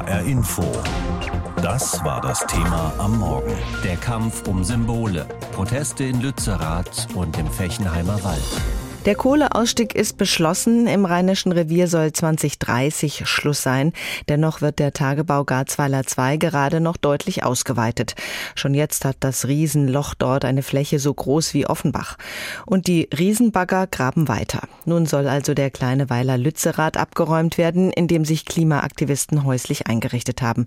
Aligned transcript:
HR 0.00 0.22
Info. 0.22 0.64
Das 1.60 2.02
war 2.04 2.22
das 2.22 2.40
Thema 2.46 2.92
am 2.96 3.18
Morgen. 3.18 3.52
Der 3.84 3.96
Kampf 3.96 4.48
um 4.48 4.64
Symbole. 4.64 5.26
Proteste 5.52 6.04
in 6.04 6.22
Lützerath 6.22 7.08
und 7.14 7.38
im 7.38 7.46
Fechenheimer 7.46 8.24
Wald. 8.24 8.79
Der 9.06 9.14
Kohleausstieg 9.14 9.94
ist 9.94 10.18
beschlossen. 10.18 10.86
Im 10.86 11.06
Rheinischen 11.06 11.52
Revier 11.52 11.88
soll 11.88 12.12
2030 12.12 13.22
Schluss 13.24 13.62
sein. 13.62 13.94
Dennoch 14.28 14.60
wird 14.60 14.78
der 14.78 14.92
Tagebau 14.92 15.44
Garzweiler 15.44 16.04
2 16.04 16.36
gerade 16.36 16.80
noch 16.80 16.98
deutlich 16.98 17.42
ausgeweitet. 17.42 18.14
Schon 18.54 18.74
jetzt 18.74 19.06
hat 19.06 19.16
das 19.20 19.48
Riesenloch 19.48 20.12
dort 20.12 20.44
eine 20.44 20.62
Fläche 20.62 20.98
so 20.98 21.14
groß 21.14 21.54
wie 21.54 21.66
Offenbach. 21.66 22.18
Und 22.66 22.88
die 22.88 23.08
Riesenbagger 23.18 23.86
graben 23.86 24.28
weiter. 24.28 24.68
Nun 24.84 25.06
soll 25.06 25.28
also 25.28 25.54
der 25.54 25.70
kleine 25.70 26.10
Weiler 26.10 26.36
Lützerath 26.36 26.98
abgeräumt 26.98 27.56
werden, 27.56 27.90
in 27.92 28.06
dem 28.06 28.26
sich 28.26 28.44
Klimaaktivisten 28.44 29.44
häuslich 29.44 29.86
eingerichtet 29.86 30.42
haben. 30.42 30.66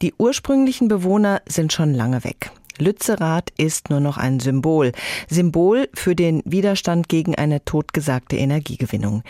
Die 0.00 0.14
ursprünglichen 0.16 0.88
Bewohner 0.88 1.42
sind 1.46 1.74
schon 1.74 1.92
lange 1.92 2.24
weg. 2.24 2.50
Lützerath 2.78 3.50
ist 3.56 3.90
nur 3.90 4.00
noch 4.00 4.18
ein 4.18 4.40
Symbol. 4.40 4.92
Symbol 5.28 5.88
für 5.94 6.14
den 6.14 6.42
Widerstand 6.44 7.08
gegen 7.08 7.34
eine 7.34 7.64
totgesagte 7.64 8.36
Energiegewinnung. 8.36 9.22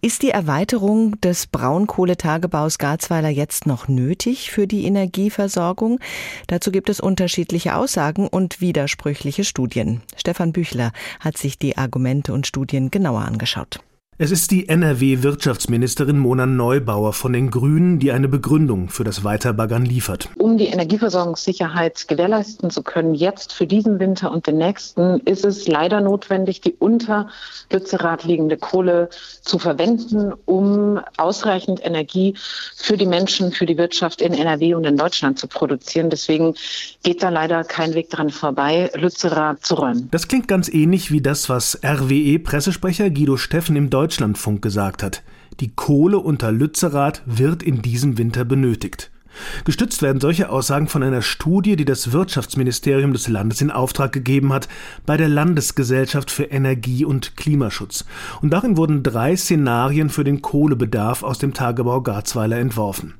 Ist 0.00 0.22
die 0.22 0.30
Erweiterung 0.30 1.20
des 1.20 1.46
Braunkohletagebaus 1.46 2.78
Garzweiler 2.78 3.28
jetzt 3.28 3.66
noch 3.66 3.88
nötig 3.88 4.50
für 4.50 4.66
die 4.66 4.84
Energieversorgung? 4.84 5.98
Dazu 6.46 6.70
gibt 6.70 6.88
es 6.88 7.00
unterschiedliche 7.00 7.76
Aussagen 7.76 8.28
und 8.28 8.60
widersprüchliche 8.60 9.44
Studien. 9.44 10.02
Stefan 10.16 10.52
Büchler 10.52 10.92
hat 11.20 11.36
sich 11.36 11.58
die 11.58 11.76
Argumente 11.76 12.32
und 12.32 12.46
Studien 12.46 12.90
genauer 12.90 13.22
angeschaut. 13.22 13.80
Es 14.16 14.30
ist 14.30 14.52
die 14.52 14.68
NRW-Wirtschaftsministerin 14.68 16.20
Mona 16.20 16.46
Neubauer 16.46 17.12
von 17.14 17.32
den 17.32 17.50
Grünen, 17.50 17.98
die 17.98 18.12
eine 18.12 18.28
Begründung 18.28 18.88
für 18.88 19.02
das 19.02 19.24
Weiterbaggern 19.24 19.84
liefert. 19.84 20.28
Um 20.38 20.56
die 20.56 20.66
Energieversorgungssicherheit 20.66 22.06
gewährleisten 22.06 22.70
zu 22.70 22.84
können, 22.84 23.16
jetzt 23.16 23.52
für 23.52 23.66
diesen 23.66 23.98
Winter 23.98 24.30
und 24.30 24.46
den 24.46 24.58
nächsten, 24.58 25.18
ist 25.24 25.44
es 25.44 25.66
leider 25.66 26.00
notwendig, 26.00 26.60
die 26.60 26.74
unter 26.78 27.28
Lützerath 27.72 28.22
liegende 28.22 28.56
Kohle 28.56 29.08
zu 29.42 29.58
verwenden, 29.58 30.32
um 30.44 31.00
ausreichend 31.16 31.84
Energie 31.84 32.36
für 32.76 32.96
die 32.96 33.06
Menschen, 33.06 33.50
für 33.50 33.66
die 33.66 33.76
Wirtschaft 33.76 34.22
in 34.22 34.32
NRW 34.32 34.74
und 34.74 34.84
in 34.84 34.96
Deutschland 34.96 35.40
zu 35.40 35.48
produzieren. 35.48 36.08
Deswegen 36.08 36.54
geht 37.02 37.24
da 37.24 37.30
leider 37.30 37.64
kein 37.64 37.94
Weg 37.94 38.10
dran 38.10 38.30
vorbei, 38.30 38.92
Lützerath 38.94 39.66
zu 39.66 39.74
räumen. 39.74 40.06
Das 40.12 40.28
klingt 40.28 40.46
ganz 40.46 40.68
ähnlich 40.68 41.10
wie 41.10 41.20
das, 41.20 41.48
was 41.48 41.80
RWE-Pressesprecher 41.82 43.10
Guido 43.10 43.36
Steffen 43.36 43.74
im 43.74 43.90
Deutschen 43.90 44.03
Deutschlandfunk 44.04 44.60
gesagt 44.60 45.02
hat. 45.02 45.22
Die 45.60 45.70
Kohle 45.74 46.18
unter 46.18 46.52
Lützerath 46.52 47.22
wird 47.24 47.62
in 47.62 47.80
diesem 47.80 48.18
Winter 48.18 48.44
benötigt. 48.44 49.10
Gestützt 49.64 50.02
werden 50.02 50.20
solche 50.20 50.50
Aussagen 50.50 50.88
von 50.88 51.02
einer 51.02 51.22
Studie, 51.22 51.74
die 51.74 51.86
das 51.86 52.12
Wirtschaftsministerium 52.12 53.14
des 53.14 53.28
Landes 53.28 53.62
in 53.62 53.70
Auftrag 53.70 54.12
gegeben 54.12 54.52
hat, 54.52 54.68
bei 55.06 55.16
der 55.16 55.28
Landesgesellschaft 55.28 56.30
für 56.30 56.44
Energie 56.44 57.06
und 57.06 57.38
Klimaschutz. 57.38 58.04
Und 58.42 58.50
darin 58.50 58.76
wurden 58.76 59.02
drei 59.02 59.36
Szenarien 59.36 60.10
für 60.10 60.22
den 60.22 60.42
Kohlebedarf 60.42 61.22
aus 61.22 61.38
dem 61.38 61.54
Tagebau 61.54 62.02
Garzweiler 62.02 62.58
entworfen. 62.58 63.14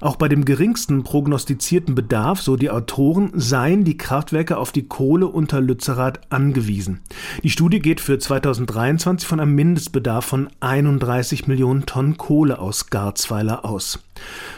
Auch 0.00 0.16
bei 0.16 0.28
dem 0.28 0.46
geringsten 0.46 1.04
prognostizierten 1.04 1.94
Bedarf, 1.94 2.40
so 2.40 2.56
die 2.56 2.70
Autoren, 2.70 3.32
seien 3.34 3.84
die 3.84 3.98
Kraftwerke 3.98 4.56
auf 4.56 4.72
die 4.72 4.88
Kohle 4.88 5.26
unter 5.26 5.60
Lützerath 5.60 6.20
angewiesen. 6.32 7.00
Die 7.42 7.50
Studie 7.50 7.80
geht 7.80 8.00
für 8.00 8.18
2023 8.18 9.28
von 9.28 9.40
einem 9.40 9.54
Mindestbedarf 9.54 10.24
von 10.24 10.48
31 10.60 11.46
Millionen 11.46 11.84
Tonnen 11.84 12.16
Kohle 12.16 12.58
aus 12.58 12.88
Garzweiler 12.88 13.66
aus. 13.66 13.98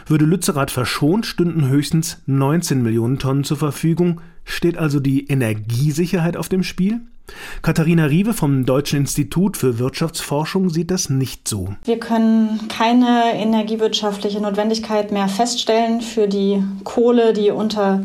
Würde 0.05 0.25
Lützerath 0.25 0.71
verschont, 0.71 1.25
stünden 1.25 1.67
höchstens 1.67 2.21
19 2.25 2.81
Millionen 2.81 3.19
Tonnen 3.19 3.43
zur 3.43 3.57
Verfügung. 3.57 4.21
Steht 4.45 4.77
also 4.77 5.01
die 5.01 5.27
Energiesicherheit 5.27 6.37
auf 6.37 6.47
dem 6.47 6.63
Spiel? 6.63 7.01
Katharina 7.61 8.05
Riewe 8.05 8.33
vom 8.33 8.65
Deutschen 8.65 8.99
Institut 8.99 9.55
für 9.57 9.79
Wirtschaftsforschung 9.79 10.69
sieht 10.69 10.91
das 10.91 11.09
nicht 11.09 11.47
so. 11.47 11.75
Wir 11.85 11.99
können 11.99 12.67
keine 12.67 13.33
energiewirtschaftliche 13.35 14.41
Notwendigkeit 14.41 15.11
mehr 15.11 15.29
feststellen 15.29 16.01
für 16.01 16.27
die 16.27 16.63
Kohle, 16.83 17.33
die 17.33 17.51
unter 17.51 18.01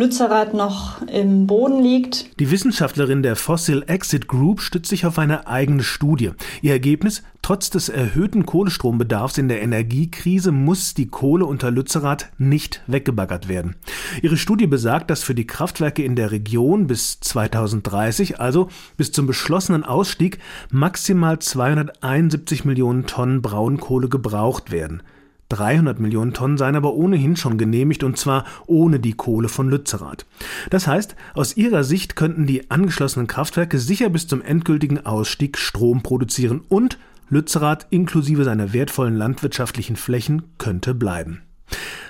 Lützerath 0.00 0.54
noch 0.54 1.02
im 1.08 1.46
Boden 1.46 1.82
liegt. 1.82 2.40
Die 2.40 2.50
Wissenschaftlerin 2.50 3.22
der 3.22 3.36
Fossil 3.36 3.84
Exit 3.86 4.28
Group 4.28 4.62
stützt 4.62 4.88
sich 4.88 5.04
auf 5.04 5.18
eine 5.18 5.46
eigene 5.46 5.82
Studie. 5.82 6.30
Ihr 6.62 6.72
Ergebnis, 6.72 7.22
trotz 7.42 7.68
des 7.68 7.90
erhöhten 7.90 8.46
Kohlestrombedarfs 8.46 9.36
in 9.36 9.48
der 9.48 9.60
Energiekrise 9.60 10.52
muss 10.52 10.94
die 10.94 11.08
Kohle 11.08 11.44
unter 11.44 11.70
Lützerath 11.70 12.30
nicht 12.38 12.80
weggebaggert 12.86 13.46
werden. 13.48 13.76
Ihre 14.22 14.38
Studie 14.38 14.66
besagt, 14.66 15.10
dass 15.10 15.22
für 15.22 15.34
die 15.34 15.46
Kraftwerke 15.46 16.02
in 16.02 16.16
der 16.16 16.30
Region 16.30 16.86
bis 16.86 17.20
2030, 17.20 18.40
also 18.40 18.68
bis 18.96 19.12
zum 19.12 19.26
beschlossenen 19.26 19.84
Ausstieg, 19.84 20.38
maximal 20.70 21.40
271 21.40 22.64
Millionen 22.64 23.04
Tonnen 23.04 23.42
Braunkohle 23.42 24.08
gebraucht 24.08 24.70
werden. 24.70 25.02
300 25.50 26.00
Millionen 26.00 26.32
Tonnen 26.32 26.56
seien 26.56 26.76
aber 26.76 26.94
ohnehin 26.94 27.36
schon 27.36 27.58
genehmigt 27.58 28.02
und 28.02 28.16
zwar 28.16 28.44
ohne 28.66 28.98
die 28.98 29.12
Kohle 29.12 29.48
von 29.48 29.68
Lützerath. 29.68 30.24
Das 30.70 30.86
heißt, 30.86 31.16
aus 31.34 31.56
ihrer 31.56 31.84
Sicht 31.84 32.16
könnten 32.16 32.46
die 32.46 32.70
angeschlossenen 32.70 33.26
Kraftwerke 33.26 33.78
sicher 33.78 34.08
bis 34.08 34.26
zum 34.26 34.42
endgültigen 34.42 35.04
Ausstieg 35.04 35.58
Strom 35.58 36.02
produzieren 36.02 36.62
und 36.68 36.98
Lützerath 37.28 37.86
inklusive 37.90 38.44
seiner 38.44 38.72
wertvollen 38.72 39.16
landwirtschaftlichen 39.16 39.96
Flächen 39.96 40.42
könnte 40.58 40.94
bleiben. 40.94 41.42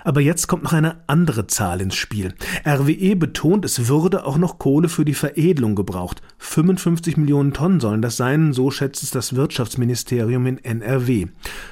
Aber 0.04 0.20
jetzt 0.20 0.46
kommt 0.46 0.62
noch 0.62 0.72
eine 0.72 0.96
andere 1.06 1.46
Zahl 1.46 1.80
ins 1.80 1.94
Spiel. 1.94 2.34
RWE 2.66 3.16
betont, 3.16 3.64
es 3.64 3.88
würde 3.88 4.24
auch 4.24 4.38
noch 4.38 4.58
Kohle 4.58 4.88
für 4.88 5.04
die 5.04 5.14
Veredelung 5.14 5.74
gebraucht. 5.74 6.22
55 6.38 7.16
Millionen 7.16 7.52
Tonnen 7.52 7.80
sollen 7.80 8.02
das 8.02 8.16
sein, 8.16 8.52
so 8.52 8.70
schätzt 8.70 9.02
es 9.02 9.10
das 9.10 9.34
Wirtschaftsministerium 9.34 10.46
in 10.46 10.64
NRW. 10.64 11.26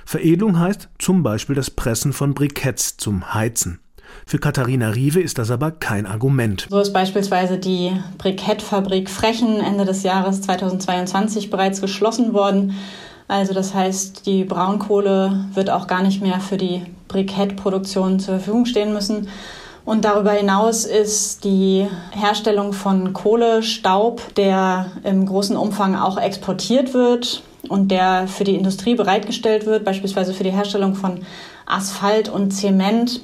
Veredelung 0.04 0.58
heißt 0.58 0.88
zum 0.98 1.22
Beispiel 1.22 1.56
das 1.56 1.70
Pressen 1.70 2.12
von 2.12 2.34
Briketts 2.34 2.96
zum 2.96 3.34
Heizen. 3.34 3.80
Für 4.26 4.38
Katharina 4.38 4.90
Riewe 4.90 5.20
ist 5.20 5.38
das 5.38 5.50
aber 5.50 5.70
kein 5.70 6.06
Argument. 6.06 6.66
So 6.70 6.80
ist 6.80 6.92
beispielsweise 6.92 7.58
die 7.58 7.92
Brikettfabrik 8.18 9.08
Frechen 9.08 9.60
Ende 9.60 9.84
des 9.84 10.02
Jahres 10.02 10.42
2022 10.42 11.50
bereits 11.50 11.80
geschlossen 11.80 12.32
worden. 12.32 12.74
Also 13.28 13.52
das 13.52 13.74
heißt, 13.74 14.24
die 14.24 14.44
Braunkohle 14.44 15.44
wird 15.52 15.68
auch 15.68 15.86
gar 15.86 16.02
nicht 16.02 16.22
mehr 16.22 16.40
für 16.40 16.56
die 16.56 16.82
Brikettproduktion 17.08 18.18
zur 18.18 18.36
Verfügung 18.36 18.64
stehen 18.64 18.94
müssen. 18.94 19.28
Und 19.84 20.04
darüber 20.04 20.32
hinaus 20.32 20.84
ist 20.84 21.44
die 21.44 21.86
Herstellung 22.10 22.72
von 22.72 23.12
Kohlestaub, 23.12 24.34
der 24.34 24.86
im 25.04 25.24
großen 25.24 25.56
Umfang 25.56 25.94
auch 25.94 26.18
exportiert 26.18 26.94
wird 26.94 27.42
und 27.68 27.90
der 27.90 28.28
für 28.28 28.44
die 28.44 28.54
Industrie 28.54 28.94
bereitgestellt 28.94 29.66
wird, 29.66 29.84
beispielsweise 29.84 30.34
für 30.34 30.44
die 30.44 30.50
Herstellung 30.50 30.94
von 30.94 31.20
Asphalt 31.66 32.28
und 32.28 32.50
Zement, 32.50 33.20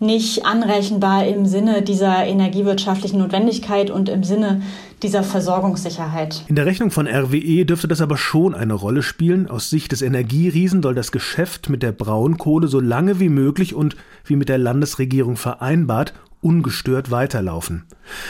nicht 0.00 0.46
anrechenbar 0.46 1.26
im 1.26 1.44
Sinne 1.46 1.82
dieser 1.82 2.24
energiewirtschaftlichen 2.24 3.18
Notwendigkeit 3.18 3.90
und 3.90 4.08
im 4.08 4.24
Sinne 4.24 4.62
dieser 5.02 5.22
Versorgungssicherheit. 5.22 6.44
In 6.48 6.56
der 6.56 6.66
Rechnung 6.66 6.90
von 6.90 7.06
RWE 7.06 7.64
dürfte 7.66 7.86
das 7.86 8.00
aber 8.00 8.16
schon 8.16 8.54
eine 8.54 8.74
Rolle 8.74 9.02
spielen. 9.02 9.48
Aus 9.48 9.70
Sicht 9.70 9.92
des 9.92 10.02
Energieriesen 10.02 10.82
soll 10.82 10.94
das 10.94 11.12
Geschäft 11.12 11.68
mit 11.68 11.82
der 11.82 11.92
Braunkohle 11.92 12.66
so 12.66 12.80
lange 12.80 13.20
wie 13.20 13.28
möglich 13.28 13.74
und 13.74 13.94
wie 14.24 14.36
mit 14.36 14.48
der 14.48 14.58
Landesregierung 14.58 15.36
vereinbart 15.36 16.14
ungestört 16.42 17.10
weiterlaufen. 17.10 17.84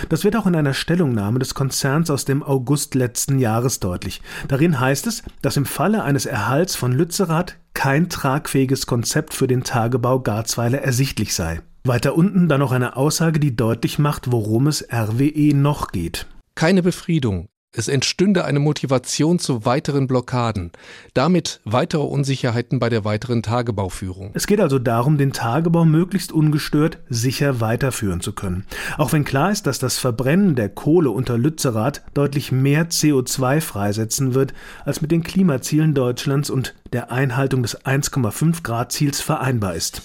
Das 0.08 0.24
wird 0.24 0.34
auch 0.34 0.46
in 0.46 0.56
einer 0.56 0.74
Stellungnahme 0.74 1.38
des 1.38 1.54
Konzerns 1.54 2.10
aus 2.10 2.24
dem 2.24 2.42
August 2.42 2.96
letzten 2.96 3.38
Jahres 3.38 3.78
deutlich. 3.78 4.20
Darin 4.48 4.80
heißt 4.80 5.06
es, 5.06 5.22
dass 5.42 5.56
im 5.56 5.64
Falle 5.64 6.02
eines 6.02 6.26
Erhalts 6.26 6.74
von 6.74 6.90
Lützerath 6.90 7.56
kein 7.80 8.10
tragfähiges 8.10 8.84
Konzept 8.84 9.32
für 9.32 9.46
den 9.46 9.64
Tagebau 9.64 10.20
Garzweiler 10.20 10.82
ersichtlich 10.82 11.34
sei. 11.34 11.62
Weiter 11.84 12.14
unten 12.14 12.46
dann 12.46 12.60
noch 12.60 12.72
eine 12.72 12.94
Aussage, 12.94 13.40
die 13.40 13.56
deutlich 13.56 13.98
macht, 13.98 14.30
worum 14.30 14.66
es 14.66 14.86
RWE 14.92 15.54
noch 15.54 15.90
geht. 15.90 16.26
Keine 16.54 16.82
Befriedung, 16.82 17.48
es 17.72 17.86
entstünde 17.86 18.44
eine 18.44 18.58
Motivation 18.58 19.38
zu 19.38 19.64
weiteren 19.64 20.08
Blockaden, 20.08 20.72
damit 21.14 21.60
weitere 21.64 22.02
Unsicherheiten 22.02 22.80
bei 22.80 22.88
der 22.88 23.04
weiteren 23.04 23.42
Tagebauführung. 23.42 24.30
Es 24.34 24.48
geht 24.48 24.60
also 24.60 24.80
darum, 24.80 25.18
den 25.18 25.32
Tagebau 25.32 25.84
möglichst 25.84 26.32
ungestört 26.32 26.98
sicher 27.08 27.60
weiterführen 27.60 28.20
zu 28.20 28.32
können. 28.32 28.66
Auch 28.98 29.12
wenn 29.12 29.24
klar 29.24 29.52
ist, 29.52 29.68
dass 29.68 29.78
das 29.78 29.98
Verbrennen 29.98 30.56
der 30.56 30.68
Kohle 30.68 31.10
unter 31.10 31.38
Lützerath 31.38 32.02
deutlich 32.12 32.50
mehr 32.50 32.90
CO2 32.90 33.60
freisetzen 33.60 34.34
wird, 34.34 34.52
als 34.84 35.00
mit 35.00 35.12
den 35.12 35.22
Klimazielen 35.22 35.94
Deutschlands 35.94 36.50
und 36.50 36.74
der 36.92 37.12
Einhaltung 37.12 37.62
des 37.62 37.84
1,5 37.84 38.64
Grad 38.64 38.90
Ziels 38.90 39.20
vereinbar 39.20 39.76
ist. 39.76 40.02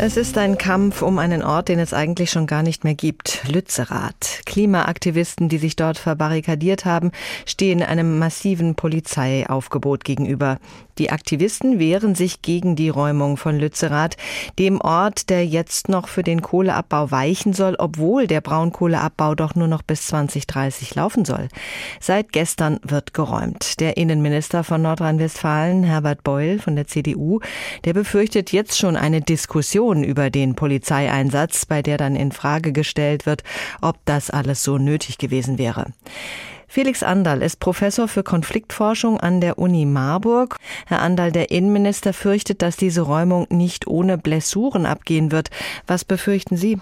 Es 0.00 0.16
ist 0.16 0.38
ein 0.38 0.58
Kampf 0.58 1.02
um 1.02 1.18
einen 1.18 1.42
Ort, 1.42 1.68
den 1.68 1.80
es 1.80 1.92
eigentlich 1.92 2.30
schon 2.30 2.46
gar 2.46 2.62
nicht 2.62 2.84
mehr 2.84 2.94
gibt. 2.94 3.42
Lützerath. 3.48 4.42
Klimaaktivisten, 4.46 5.48
die 5.48 5.58
sich 5.58 5.74
dort 5.74 5.98
verbarrikadiert 5.98 6.84
haben, 6.84 7.10
stehen 7.46 7.82
einem 7.82 8.16
massiven 8.16 8.76
Polizeiaufgebot 8.76 10.04
gegenüber. 10.04 10.58
Die 10.98 11.10
Aktivisten 11.10 11.78
wehren 11.80 12.14
sich 12.14 12.42
gegen 12.42 12.76
die 12.76 12.88
Räumung 12.88 13.36
von 13.36 13.58
Lützerath, 13.58 14.16
dem 14.58 14.80
Ort, 14.80 15.30
der 15.30 15.44
jetzt 15.44 15.88
noch 15.88 16.08
für 16.08 16.22
den 16.22 16.42
Kohleabbau 16.42 17.10
weichen 17.10 17.52
soll, 17.52 17.74
obwohl 17.78 18.26
der 18.28 18.40
Braunkohleabbau 18.40 19.34
doch 19.34 19.56
nur 19.56 19.68
noch 19.68 19.82
bis 19.82 20.06
2030 20.08 20.94
laufen 20.94 21.24
soll. 21.24 21.48
Seit 22.00 22.32
gestern 22.32 22.78
wird 22.82 23.14
geräumt. 23.14 23.80
Der 23.80 23.96
Innenminister 23.96 24.64
von 24.64 24.82
Nordrhein-Westfalen, 24.82 25.82
Herbert 25.84 26.22
Beul 26.24 26.58
von 26.58 26.76
der 26.76 26.86
CDU, 26.86 27.40
der 27.84 27.94
befürchtet 27.94 28.52
jetzt 28.52 28.78
schon 28.78 28.96
eine 28.96 29.20
Diskussion 29.20 29.87
über 29.96 30.30
den 30.30 30.54
Polizeieinsatz, 30.54 31.66
bei 31.66 31.82
der 31.82 31.96
dann 31.96 32.16
in 32.16 32.32
Frage 32.32 32.72
gestellt 32.72 33.26
wird, 33.26 33.42
ob 33.80 33.96
das 34.04 34.30
alles 34.30 34.62
so 34.62 34.78
nötig 34.78 35.18
gewesen 35.18 35.58
wäre. 35.58 35.86
Felix 36.70 37.02
Andal 37.02 37.40
ist 37.42 37.60
Professor 37.60 38.08
für 38.08 38.22
Konfliktforschung 38.22 39.18
an 39.18 39.40
der 39.40 39.58
Uni 39.58 39.86
Marburg. 39.86 40.56
Herr 40.86 41.00
Andal, 41.00 41.32
der 41.32 41.50
Innenminister 41.50 42.12
fürchtet, 42.12 42.60
dass 42.60 42.76
diese 42.76 43.00
Räumung 43.00 43.46
nicht 43.48 43.86
ohne 43.86 44.18
Blessuren 44.18 44.84
abgehen 44.84 45.32
wird. 45.32 45.48
Was 45.86 46.04
befürchten 46.04 46.58
Sie? 46.58 46.78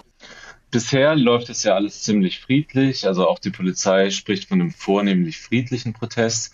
Bisher 0.77 1.15
läuft 1.15 1.49
es 1.49 1.63
ja 1.63 1.73
alles 1.73 2.03
ziemlich 2.03 2.39
friedlich. 2.39 3.07
Also 3.07 3.27
auch 3.27 3.39
die 3.39 3.49
Polizei 3.49 4.11
spricht 4.11 4.47
von 4.47 4.61
einem 4.61 4.69
vornehmlich 4.69 5.39
friedlichen 5.39 5.93
Protest. 5.93 6.53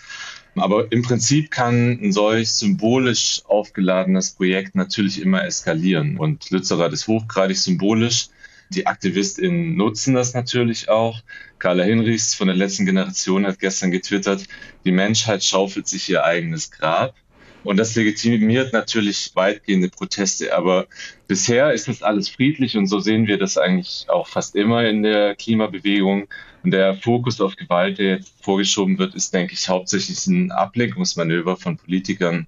Aber 0.55 0.89
im 0.93 1.01
Prinzip 1.01 1.51
kann 1.51 1.99
ein 2.01 2.13
solch 2.13 2.53
symbolisch 2.53 3.41
aufgeladenes 3.43 4.31
Projekt 4.31 4.75
natürlich 4.75 5.21
immer 5.21 5.43
eskalieren. 5.43 6.17
Und 6.17 6.51
Lützerath 6.51 6.93
ist 6.93 7.09
hochgradig 7.09 7.57
symbolisch. 7.57 8.29
Die 8.69 8.87
AktivistInnen 8.87 9.75
nutzen 9.75 10.13
das 10.13 10.33
natürlich 10.33 10.87
auch. 10.87 11.19
Carla 11.59 11.83
Hinrichs 11.83 12.33
von 12.33 12.47
der 12.47 12.55
letzten 12.55 12.85
Generation 12.85 13.45
hat 13.45 13.59
gestern 13.59 13.91
getwittert, 13.91 14.45
die 14.85 14.93
Menschheit 14.93 15.43
schaufelt 15.43 15.85
sich 15.85 16.07
ihr 16.07 16.23
eigenes 16.23 16.71
Grab. 16.71 17.13
Und 17.63 17.77
das 17.77 17.95
legitimiert 17.95 18.73
natürlich 18.73 19.31
weitgehende 19.35 19.89
Proteste. 19.89 20.55
Aber 20.55 20.87
bisher 21.27 21.73
ist 21.73 21.87
das 21.87 22.03
alles 22.03 22.29
friedlich 22.29 22.77
und 22.77 22.87
so 22.87 22.99
sehen 22.99 23.27
wir 23.27 23.37
das 23.37 23.57
eigentlich 23.57 24.05
auch 24.09 24.27
fast 24.27 24.55
immer 24.55 24.87
in 24.87 25.03
der 25.03 25.35
Klimabewegung. 25.35 26.27
Und 26.63 26.71
der 26.71 26.95
Fokus 26.95 27.41
auf 27.41 27.55
Gewalt, 27.55 27.97
der 27.97 28.17
jetzt 28.17 28.33
vorgeschoben 28.41 28.97
wird, 28.97 29.15
ist, 29.15 29.33
denke 29.33 29.53
ich, 29.53 29.67
hauptsächlich 29.67 30.25
ein 30.27 30.51
Ablenkungsmanöver 30.51 31.57
von 31.57 31.77
Politikern, 31.77 32.47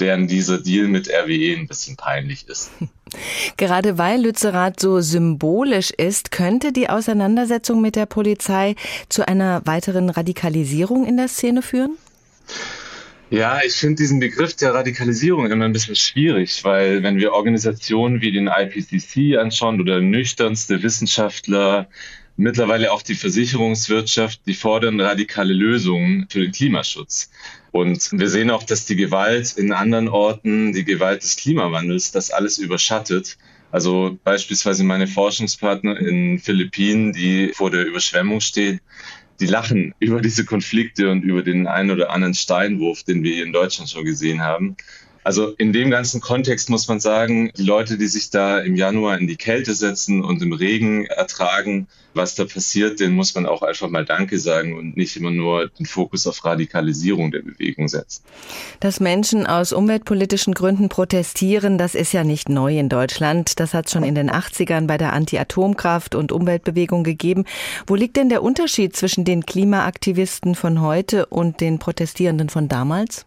deren 0.00 0.26
dieser 0.26 0.58
Deal 0.58 0.88
mit 0.88 1.08
RWE 1.08 1.56
ein 1.56 1.68
bisschen 1.68 1.96
peinlich 1.96 2.48
ist. 2.48 2.72
Gerade 3.56 3.98
weil 3.98 4.22
Lützerath 4.22 4.80
so 4.80 5.00
symbolisch 5.00 5.90
ist, 5.90 6.32
könnte 6.32 6.72
die 6.72 6.88
Auseinandersetzung 6.88 7.80
mit 7.80 7.94
der 7.94 8.06
Polizei 8.06 8.74
zu 9.08 9.28
einer 9.28 9.64
weiteren 9.64 10.10
Radikalisierung 10.10 11.06
in 11.06 11.16
der 11.16 11.28
Szene 11.28 11.62
führen? 11.62 11.96
Ja, 13.32 13.60
ich 13.64 13.76
finde 13.76 13.94
diesen 13.94 14.20
Begriff 14.20 14.56
der 14.56 14.74
Radikalisierung 14.74 15.50
immer 15.50 15.64
ein 15.64 15.72
bisschen 15.72 15.96
schwierig, 15.96 16.64
weil 16.64 17.02
wenn 17.02 17.16
wir 17.16 17.32
Organisationen 17.32 18.20
wie 18.20 18.30
den 18.30 18.46
IPCC 18.46 19.38
anschauen 19.38 19.80
oder 19.80 20.02
nüchternste 20.02 20.82
Wissenschaftler, 20.82 21.88
mittlerweile 22.36 22.92
auch 22.92 23.00
die 23.00 23.14
Versicherungswirtschaft, 23.14 24.42
die 24.44 24.52
fordern 24.52 25.00
radikale 25.00 25.54
Lösungen 25.54 26.26
für 26.28 26.40
den 26.40 26.52
Klimaschutz. 26.52 27.30
Und 27.70 28.10
wir 28.12 28.28
sehen 28.28 28.50
auch, 28.50 28.64
dass 28.64 28.84
die 28.84 28.96
Gewalt 28.96 29.54
in 29.56 29.72
anderen 29.72 30.08
Orten, 30.08 30.74
die 30.74 30.84
Gewalt 30.84 31.22
des 31.22 31.36
Klimawandels, 31.36 32.12
das 32.12 32.32
alles 32.32 32.58
überschattet. 32.58 33.38
Also 33.70 34.18
beispielsweise 34.24 34.84
meine 34.84 35.06
Forschungspartner 35.06 35.98
in 35.98 36.38
Philippinen, 36.38 37.14
die 37.14 37.52
vor 37.54 37.70
der 37.70 37.86
Überschwemmung 37.86 38.42
stehen, 38.42 38.82
die 39.42 39.48
lachen 39.48 39.94
über 40.00 40.20
diese 40.20 40.44
Konflikte 40.44 41.10
und 41.10 41.22
über 41.22 41.42
den 41.42 41.66
einen 41.66 41.90
oder 41.90 42.10
anderen 42.10 42.34
Steinwurf, 42.34 43.02
den 43.02 43.22
wir 43.22 43.34
hier 43.34 43.44
in 43.44 43.52
Deutschland 43.52 43.90
schon 43.90 44.04
gesehen 44.04 44.40
haben. 44.40 44.76
Also 45.24 45.48
in 45.58 45.72
dem 45.72 45.90
ganzen 45.90 46.20
Kontext 46.20 46.68
muss 46.68 46.88
man 46.88 47.00
sagen, 47.00 47.52
die 47.56 47.62
Leute, 47.62 47.96
die 47.96 48.08
sich 48.08 48.30
da 48.30 48.58
im 48.58 48.74
Januar 48.74 49.18
in 49.18 49.26
die 49.26 49.36
Kälte 49.36 49.74
setzen 49.74 50.24
und 50.24 50.42
im 50.42 50.52
Regen 50.52 51.06
ertragen, 51.06 51.86
was 52.14 52.34
da 52.34 52.44
passiert, 52.44 53.00
denen 53.00 53.14
muss 53.14 53.34
man 53.34 53.46
auch 53.46 53.62
einfach 53.62 53.88
mal 53.88 54.04
Danke 54.04 54.38
sagen 54.38 54.76
und 54.76 54.96
nicht 54.96 55.16
immer 55.16 55.30
nur 55.30 55.68
den 55.68 55.86
Fokus 55.86 56.26
auf 56.26 56.44
Radikalisierung 56.44 57.30
der 57.30 57.40
Bewegung 57.40 57.88
setzen. 57.88 58.22
Dass 58.80 59.00
Menschen 59.00 59.46
aus 59.46 59.72
umweltpolitischen 59.72 60.54
Gründen 60.54 60.88
protestieren, 60.88 61.78
das 61.78 61.94
ist 61.94 62.12
ja 62.12 62.24
nicht 62.24 62.48
neu 62.48 62.78
in 62.78 62.88
Deutschland. 62.88 63.60
Das 63.60 63.74
hat 63.74 63.86
es 63.86 63.92
schon 63.92 64.02
in 64.02 64.14
den 64.14 64.30
80ern 64.30 64.86
bei 64.86 64.98
der 64.98 65.12
Anti-Atomkraft- 65.12 66.14
und 66.14 66.32
Umweltbewegung 66.32 67.04
gegeben. 67.04 67.44
Wo 67.86 67.94
liegt 67.94 68.16
denn 68.16 68.28
der 68.28 68.42
Unterschied 68.42 68.96
zwischen 68.96 69.24
den 69.24 69.46
Klimaaktivisten 69.46 70.54
von 70.54 70.80
heute 70.80 71.26
und 71.26 71.60
den 71.60 71.78
Protestierenden 71.78 72.48
von 72.48 72.68
damals? 72.68 73.24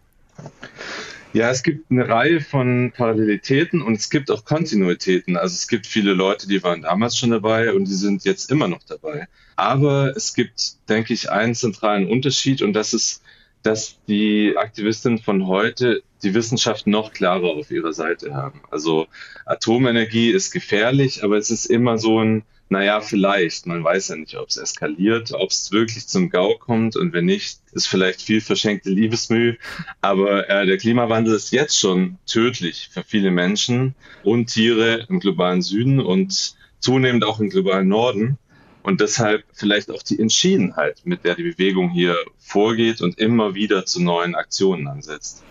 Ja, 1.36 1.50
es 1.50 1.62
gibt 1.62 1.90
eine 1.90 2.08
Reihe 2.08 2.40
von 2.40 2.94
Parallelitäten 2.96 3.82
und 3.82 3.98
es 3.98 4.08
gibt 4.08 4.30
auch 4.30 4.46
Kontinuitäten. 4.46 5.36
Also 5.36 5.52
es 5.52 5.68
gibt 5.68 5.86
viele 5.86 6.14
Leute, 6.14 6.48
die 6.48 6.62
waren 6.62 6.80
damals 6.80 7.18
schon 7.18 7.28
dabei 7.28 7.74
und 7.74 7.84
die 7.84 7.94
sind 7.94 8.24
jetzt 8.24 8.50
immer 8.50 8.68
noch 8.68 8.82
dabei. 8.84 9.28
Aber 9.54 10.16
es 10.16 10.32
gibt, 10.32 10.88
denke 10.88 11.12
ich, 11.12 11.30
einen 11.30 11.54
zentralen 11.54 12.08
Unterschied 12.08 12.62
und 12.62 12.72
das 12.72 12.94
ist, 12.94 13.22
dass 13.62 13.98
die 14.08 14.54
Aktivistinnen 14.56 15.18
von 15.18 15.46
heute 15.46 16.02
die 16.22 16.32
Wissenschaft 16.32 16.86
noch 16.86 17.12
klarer 17.12 17.48
auf 17.48 17.70
ihrer 17.70 17.92
Seite 17.92 18.32
haben. 18.32 18.62
Also 18.70 19.06
Atomenergie 19.44 20.30
ist 20.30 20.52
gefährlich, 20.52 21.22
aber 21.22 21.36
es 21.36 21.50
ist 21.50 21.66
immer 21.66 21.98
so 21.98 22.18
ein 22.18 22.44
naja, 22.68 23.00
vielleicht. 23.00 23.66
Man 23.66 23.84
weiß 23.84 24.08
ja 24.08 24.16
nicht, 24.16 24.36
ob 24.36 24.48
es 24.48 24.56
eskaliert, 24.56 25.32
ob 25.32 25.50
es 25.50 25.70
wirklich 25.70 26.08
zum 26.08 26.30
GAU 26.30 26.58
kommt 26.58 26.96
und 26.96 27.12
wenn 27.12 27.26
nicht, 27.26 27.60
ist 27.72 27.86
vielleicht 27.86 28.22
viel 28.22 28.40
verschenkte 28.40 28.90
Liebesmühe. 28.90 29.56
Aber 30.00 30.48
äh, 30.48 30.66
der 30.66 30.76
Klimawandel 30.76 31.34
ist 31.34 31.52
jetzt 31.52 31.78
schon 31.78 32.18
tödlich 32.26 32.88
für 32.92 33.04
viele 33.04 33.30
Menschen 33.30 33.94
und 34.24 34.46
Tiere 34.46 35.06
im 35.08 35.20
globalen 35.20 35.62
Süden 35.62 36.00
und 36.00 36.56
zunehmend 36.80 37.24
auch 37.24 37.38
im 37.40 37.50
globalen 37.50 37.88
Norden. 37.88 38.38
Und 38.86 39.00
deshalb 39.00 39.42
vielleicht 39.52 39.90
auch 39.90 40.04
die 40.04 40.20
Entschiedenheit, 40.20 41.00
mit 41.02 41.24
der 41.24 41.34
die 41.34 41.42
Bewegung 41.42 41.90
hier 41.90 42.14
vorgeht 42.38 43.00
und 43.00 43.18
immer 43.18 43.56
wieder 43.56 43.84
zu 43.84 44.00
neuen 44.00 44.36
Aktionen 44.36 44.86
ansetzt. 44.86 45.42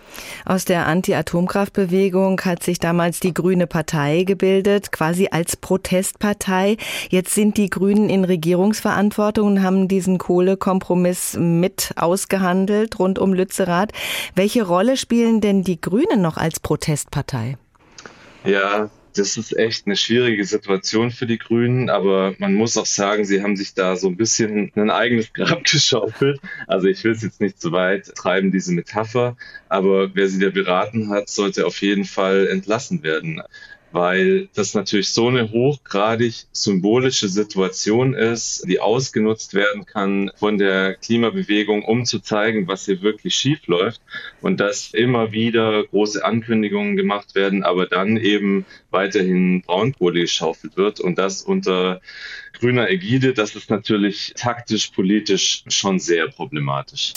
Aus 0.46 0.64
der 0.64 0.86
Anti-Atomkraftbewegung 0.86 2.40
hat 2.40 2.62
sich 2.62 2.78
damals 2.78 3.20
die 3.20 3.34
Grüne 3.34 3.66
Partei 3.66 4.22
gebildet, 4.22 4.90
quasi 4.90 5.28
als 5.30 5.54
Protestpartei. 5.58 6.78
Jetzt 7.10 7.34
sind 7.34 7.58
die 7.58 7.68
Grünen 7.68 8.08
in 8.08 8.24
Regierungsverantwortung 8.24 9.46
und 9.48 9.62
haben 9.62 9.86
diesen 9.86 10.16
Kohlekompromiss 10.16 11.36
mit 11.38 11.92
ausgehandelt 11.96 12.98
rund 12.98 13.18
um 13.18 13.34
Lützerath. 13.34 13.92
Welche 14.34 14.66
Rolle 14.66 14.96
spielen 14.96 15.42
denn 15.42 15.62
die 15.62 15.78
Grünen 15.78 16.22
noch 16.22 16.38
als 16.38 16.58
Protestpartei? 16.58 17.58
Ja, 18.46 18.88
das 19.18 19.36
ist 19.36 19.56
echt 19.56 19.86
eine 19.86 19.96
schwierige 19.96 20.44
Situation 20.44 21.10
für 21.10 21.26
die 21.26 21.38
Grünen, 21.38 21.90
aber 21.90 22.34
man 22.38 22.54
muss 22.54 22.76
auch 22.76 22.86
sagen, 22.86 23.24
sie 23.24 23.42
haben 23.42 23.56
sich 23.56 23.74
da 23.74 23.96
so 23.96 24.08
ein 24.08 24.16
bisschen 24.16 24.72
ein 24.74 24.90
eigenes 24.90 25.32
Grab 25.32 25.64
geschaufelt. 25.70 26.40
Also 26.66 26.86
ich 26.88 27.02
will 27.04 27.12
es 27.12 27.22
jetzt 27.22 27.40
nicht 27.40 27.60
zu 27.60 27.72
weit 27.72 28.14
treiben, 28.14 28.52
diese 28.52 28.72
Metapher, 28.72 29.36
aber 29.68 30.14
wer 30.14 30.28
sie 30.28 30.38
da 30.38 30.50
beraten 30.50 31.10
hat, 31.10 31.28
sollte 31.28 31.66
auf 31.66 31.80
jeden 31.80 32.04
Fall 32.04 32.48
entlassen 32.48 33.02
werden 33.02 33.42
weil 33.92 34.48
das 34.54 34.74
natürlich 34.74 35.08
so 35.10 35.28
eine 35.28 35.50
hochgradig 35.50 36.46
symbolische 36.52 37.28
Situation 37.28 38.14
ist, 38.14 38.68
die 38.68 38.80
ausgenutzt 38.80 39.54
werden 39.54 39.86
kann 39.86 40.30
von 40.36 40.58
der 40.58 40.94
Klimabewegung, 40.94 41.84
um 41.84 42.04
zu 42.04 42.20
zeigen, 42.20 42.68
was 42.68 42.84
hier 42.84 43.02
wirklich 43.02 43.34
schief 43.34 43.66
läuft 43.66 44.00
und 44.42 44.60
dass 44.60 44.92
immer 44.92 45.32
wieder 45.32 45.84
große 45.84 46.24
Ankündigungen 46.24 46.96
gemacht 46.96 47.34
werden, 47.34 47.62
aber 47.62 47.86
dann 47.86 48.16
eben 48.16 48.66
weiterhin 48.90 49.62
Braunkohle 49.62 50.20
geschaufelt 50.20 50.76
wird 50.76 51.00
und 51.00 51.18
das 51.18 51.42
unter 51.42 52.00
grüner 52.58 52.90
Ägide, 52.90 53.34
das 53.34 53.54
ist 53.54 53.70
natürlich 53.70 54.32
taktisch, 54.36 54.88
politisch 54.88 55.64
schon 55.68 55.98
sehr 55.98 56.28
problematisch. 56.28 57.12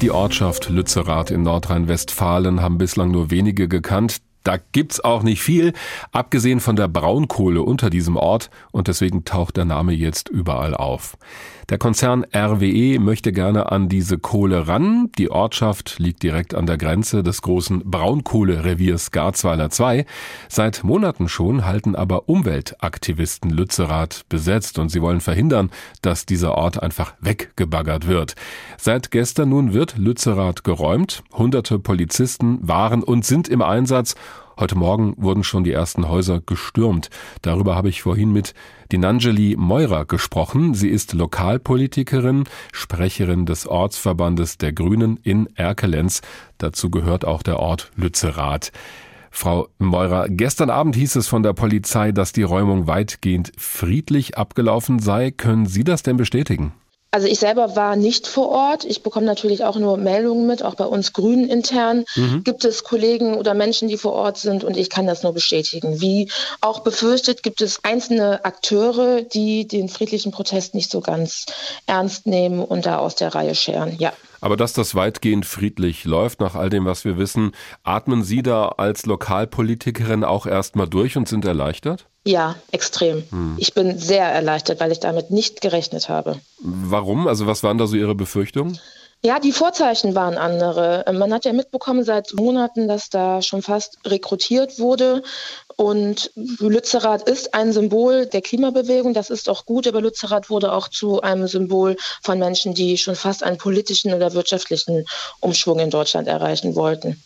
Die 0.00 0.10
Ortschaft 0.10 0.68
Lützerath 0.68 1.30
in 1.30 1.42
Nordrhein-Westfalen 1.42 2.60
haben 2.60 2.78
bislang 2.78 3.12
nur 3.12 3.30
wenige 3.30 3.68
gekannt. 3.68 4.20
Da 4.44 4.56
gibt's 4.72 5.00
auch 5.00 5.22
nicht 5.22 5.42
viel, 5.42 5.72
abgesehen 6.10 6.60
von 6.60 6.76
der 6.76 6.88
Braunkohle 6.88 7.62
unter 7.62 7.90
diesem 7.90 8.16
Ort 8.16 8.50
und 8.70 8.88
deswegen 8.88 9.24
taucht 9.24 9.56
der 9.56 9.64
Name 9.64 9.92
jetzt 9.92 10.28
überall 10.28 10.74
auf. 10.74 11.16
Der 11.68 11.78
Konzern 11.78 12.24
RWE 12.34 12.98
möchte 12.98 13.32
gerne 13.32 13.70
an 13.70 13.88
diese 13.88 14.18
Kohle 14.18 14.66
ran. 14.66 15.10
Die 15.16 15.30
Ortschaft 15.30 15.98
liegt 15.98 16.22
direkt 16.22 16.54
an 16.54 16.66
der 16.66 16.76
Grenze 16.76 17.22
des 17.22 17.40
großen 17.42 17.82
Braunkohlereviers 17.84 19.10
Garzweiler 19.12 19.70
2. 19.70 20.04
Seit 20.48 20.82
Monaten 20.82 21.28
schon 21.28 21.64
halten 21.64 21.94
aber 21.94 22.28
Umweltaktivisten 22.28 23.50
Lützerath 23.50 24.24
besetzt 24.28 24.78
und 24.78 24.88
sie 24.88 25.00
wollen 25.00 25.20
verhindern, 25.20 25.70
dass 26.02 26.26
dieser 26.26 26.54
Ort 26.54 26.82
einfach 26.82 27.14
weggebaggert 27.20 28.06
wird. 28.08 28.34
Seit 28.76 29.10
gestern 29.10 29.50
nun 29.50 29.72
wird 29.72 29.96
Lützerath 29.96 30.64
geräumt. 30.64 31.22
Hunderte 31.32 31.78
Polizisten 31.78 32.58
waren 32.60 33.02
und 33.02 33.24
sind 33.24 33.48
im 33.48 33.62
Einsatz 33.62 34.16
Heute 34.58 34.76
Morgen 34.76 35.14
wurden 35.16 35.44
schon 35.44 35.64
die 35.64 35.72
ersten 35.72 36.08
Häuser 36.08 36.40
gestürmt. 36.40 37.08
Darüber 37.40 37.74
habe 37.74 37.88
ich 37.88 38.02
vorhin 38.02 38.32
mit 38.32 38.54
Dinangeli 38.92 39.56
Meurer 39.58 40.04
gesprochen. 40.04 40.74
Sie 40.74 40.88
ist 40.88 41.14
Lokalpolitikerin, 41.14 42.44
Sprecherin 42.72 43.46
des 43.46 43.66
Ortsverbandes 43.66 44.58
der 44.58 44.72
Grünen 44.72 45.16
in 45.16 45.48
Erkelenz. 45.56 46.20
Dazu 46.58 46.90
gehört 46.90 47.24
auch 47.24 47.42
der 47.42 47.58
Ort 47.58 47.90
Lützerath. 47.96 48.72
Frau 49.30 49.68
Meurer, 49.78 50.28
gestern 50.28 50.68
Abend 50.68 50.94
hieß 50.94 51.16
es 51.16 51.26
von 51.26 51.42
der 51.42 51.54
Polizei, 51.54 52.12
dass 52.12 52.32
die 52.32 52.42
Räumung 52.42 52.86
weitgehend 52.86 53.50
friedlich 53.56 54.36
abgelaufen 54.36 54.98
sei. 54.98 55.30
Können 55.30 55.64
Sie 55.64 55.84
das 55.84 56.02
denn 56.02 56.18
bestätigen? 56.18 56.74
Also 57.14 57.26
ich 57.28 57.38
selber 57.38 57.76
war 57.76 57.94
nicht 57.94 58.26
vor 58.26 58.48
Ort. 58.48 58.84
Ich 58.86 59.02
bekomme 59.02 59.26
natürlich 59.26 59.64
auch 59.64 59.76
nur 59.76 59.98
Meldungen 59.98 60.46
mit. 60.46 60.62
Auch 60.62 60.76
bei 60.76 60.86
uns 60.86 61.12
Grünen 61.12 61.46
intern 61.46 62.06
mhm. 62.16 62.42
gibt 62.42 62.64
es 62.64 62.84
Kollegen 62.84 63.34
oder 63.34 63.52
Menschen, 63.52 63.88
die 63.88 63.98
vor 63.98 64.12
Ort 64.12 64.38
sind 64.38 64.64
und 64.64 64.78
ich 64.78 64.88
kann 64.88 65.06
das 65.06 65.22
nur 65.22 65.34
bestätigen. 65.34 66.00
Wie 66.00 66.30
auch 66.62 66.80
befürchtet, 66.80 67.42
gibt 67.42 67.60
es 67.60 67.84
einzelne 67.84 68.46
Akteure, 68.46 69.20
die 69.20 69.68
den 69.68 69.90
friedlichen 69.90 70.32
Protest 70.32 70.74
nicht 70.74 70.90
so 70.90 71.00
ganz 71.00 71.44
ernst 71.86 72.26
nehmen 72.26 72.64
und 72.64 72.86
da 72.86 72.98
aus 72.98 73.14
der 73.14 73.34
Reihe 73.34 73.54
scheren. 73.54 73.98
Ja. 73.98 74.14
Aber 74.42 74.56
dass 74.56 74.72
das 74.72 74.96
weitgehend 74.96 75.46
friedlich 75.46 76.04
läuft, 76.04 76.40
nach 76.40 76.56
all 76.56 76.68
dem, 76.68 76.84
was 76.84 77.04
wir 77.04 77.16
wissen, 77.16 77.52
atmen 77.84 78.24
Sie 78.24 78.42
da 78.42 78.70
als 78.70 79.06
Lokalpolitikerin 79.06 80.24
auch 80.24 80.46
erstmal 80.46 80.88
durch 80.88 81.16
und 81.16 81.28
sind 81.28 81.44
erleichtert? 81.44 82.08
Ja, 82.24 82.56
extrem. 82.72 83.22
Hm. 83.30 83.54
Ich 83.58 83.72
bin 83.72 83.98
sehr 83.98 84.26
erleichtert, 84.26 84.80
weil 84.80 84.90
ich 84.90 84.98
damit 84.98 85.30
nicht 85.30 85.60
gerechnet 85.60 86.08
habe. 86.08 86.40
Warum? 86.60 87.28
Also 87.28 87.46
was 87.46 87.62
waren 87.62 87.78
da 87.78 87.86
so 87.86 87.94
Ihre 87.94 88.16
Befürchtungen? 88.16 88.78
Ja, 89.24 89.38
die 89.38 89.52
Vorzeichen 89.52 90.16
waren 90.16 90.36
andere. 90.36 91.04
Man 91.12 91.32
hat 91.32 91.44
ja 91.44 91.52
mitbekommen 91.52 92.02
seit 92.02 92.32
Monaten, 92.34 92.88
dass 92.88 93.08
da 93.08 93.40
schon 93.40 93.62
fast 93.62 93.98
rekrutiert 94.04 94.80
wurde. 94.80 95.22
Und 95.76 96.32
Lützerath 96.34 97.28
ist 97.28 97.54
ein 97.54 97.72
Symbol 97.72 98.26
der 98.26 98.42
Klimabewegung. 98.42 99.14
Das 99.14 99.30
ist 99.30 99.48
auch 99.48 99.64
gut, 99.64 99.86
aber 99.86 100.00
Lützerath 100.00 100.50
wurde 100.50 100.72
auch 100.72 100.88
zu 100.88 101.20
einem 101.20 101.46
Symbol 101.46 101.96
von 102.20 102.40
Menschen, 102.40 102.74
die 102.74 102.98
schon 102.98 103.14
fast 103.14 103.44
einen 103.44 103.58
politischen 103.58 104.12
oder 104.12 104.32
wirtschaftlichen 104.34 105.06
Umschwung 105.38 105.78
in 105.78 105.90
Deutschland 105.90 106.26
erreichen 106.26 106.74
wollten. 106.74 107.22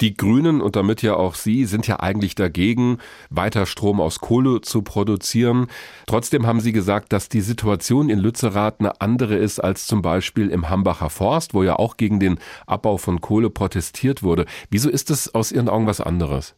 Die 0.00 0.14
Grünen 0.14 0.60
und 0.60 0.76
damit 0.76 1.00
ja 1.00 1.14
auch 1.14 1.34
Sie 1.34 1.64
sind 1.64 1.86
ja 1.86 2.00
eigentlich 2.00 2.34
dagegen, 2.34 2.98
weiter 3.30 3.64
Strom 3.64 4.00
aus 4.00 4.20
Kohle 4.20 4.60
zu 4.60 4.82
produzieren. 4.82 5.68
Trotzdem 6.06 6.46
haben 6.46 6.60
Sie 6.60 6.72
gesagt, 6.72 7.12
dass 7.12 7.30
die 7.30 7.40
Situation 7.40 8.10
in 8.10 8.18
Lützerath 8.18 8.80
eine 8.80 9.00
andere 9.00 9.36
ist 9.36 9.58
als 9.58 9.86
zum 9.86 10.02
Beispiel 10.02 10.48
im 10.48 10.68
Hambacher 10.68 11.08
Forst, 11.08 11.54
wo 11.54 11.62
ja 11.62 11.76
auch 11.76 11.96
gegen 11.96 12.20
den 12.20 12.38
Abbau 12.66 12.98
von 12.98 13.22
Kohle 13.22 13.48
protestiert 13.48 14.22
wurde. 14.22 14.44
Wieso 14.70 14.90
ist 14.90 15.10
es 15.10 15.34
aus 15.34 15.50
Ihren 15.50 15.70
Augen 15.70 15.86
was 15.86 16.00
anderes? 16.00 16.54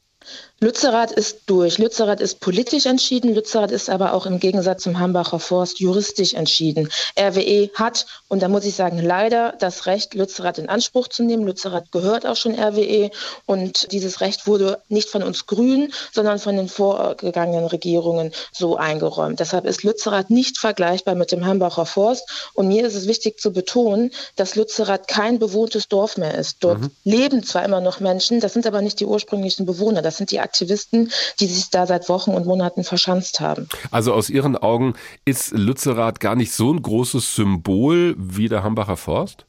Lützerath 0.61 1.13
ist 1.13 1.43
durch. 1.47 1.79
Lützerath 1.79 2.21
ist 2.21 2.41
politisch 2.41 2.87
entschieden. 2.87 3.33
Lützerath 3.33 3.71
ist 3.71 3.89
aber 3.89 4.13
auch 4.13 4.27
im 4.27 4.41
Gegensatz 4.41 4.83
zum 4.83 4.99
Hambacher 4.99 5.39
Forst 5.39 5.79
juristisch 5.79 6.35
entschieden. 6.35 6.89
RWE 7.17 7.71
hat, 7.75 8.07
und 8.27 8.43
da 8.43 8.49
muss 8.49 8.65
ich 8.65 8.75
sagen, 8.75 8.99
leider 8.99 9.55
das 9.61 9.87
Recht, 9.87 10.15
Lützerath 10.15 10.59
in 10.59 10.69
Anspruch 10.69 11.07
zu 11.07 11.23
nehmen. 11.23 11.47
Lützerath 11.47 11.93
gehört 11.93 12.27
auch 12.27 12.35
schon 12.35 12.59
RWE 12.59 13.11
und 13.47 13.93
dieses 13.93 14.21
Recht 14.21 14.49
wurde 14.49 14.83
nicht 14.89 15.09
von 15.09 15.23
uns 15.23 15.47
Grünen, 15.47 15.93
sondern 16.13 16.41
von 16.41 16.57
den 16.57 16.69
vorgegangenen 16.69 17.67
Regierungen 17.67 18.33
so 18.51 18.77
eingeräumt. 18.77 19.39
Deshalb 19.39 19.65
ist 19.65 19.85
Lützerath 19.85 20.29
nicht 20.29 20.59
vergleichbar 20.59 21.15
mit 21.15 21.31
dem 21.31 21.47
Hambacher 21.47 21.87
Forst. 21.87 22.51
Und 22.55 22.67
mir 22.67 22.85
ist 22.85 22.97
es 22.97 23.07
wichtig 23.07 23.39
zu 23.39 23.53
betonen, 23.53 24.11
dass 24.35 24.57
Lützerath 24.57 25.07
kein 25.07 25.39
bewohntes 25.39 25.87
Dorf 25.87 26.17
mehr 26.17 26.35
ist. 26.37 26.57
Dort 26.65 26.81
mhm. 26.81 26.91
leben 27.05 27.45
zwar 27.45 27.65
immer 27.65 27.81
noch 27.81 28.01
Menschen, 28.01 28.41
das 28.41 28.55
sind 28.55 28.67
aber 28.67 28.83
nicht 28.83 28.99
die 28.99 29.07
ursprünglichen 29.07 29.65
Bewohner. 29.65 30.03
Das 30.19 30.23
sind 30.23 30.33
die 30.33 30.41
Aktivisten, 30.41 31.13
die 31.39 31.47
sich 31.47 31.71
da 31.71 31.87
seit 31.87 32.09
Wochen 32.09 32.33
und 32.33 32.45
Monaten 32.45 32.83
verschanzt 32.83 33.39
haben. 33.39 33.69
Also 33.93 34.13
aus 34.13 34.31
Ihren 34.31 34.57
Augen 34.57 34.95
ist 35.25 35.53
Lützerath 35.53 36.19
gar 36.19 36.35
nicht 36.35 36.53
so 36.53 36.73
ein 36.73 36.83
großes 36.83 37.37
Symbol 37.37 38.17
wie 38.19 38.49
der 38.49 38.65
Hambacher 38.65 38.97
Forst? 38.97 39.45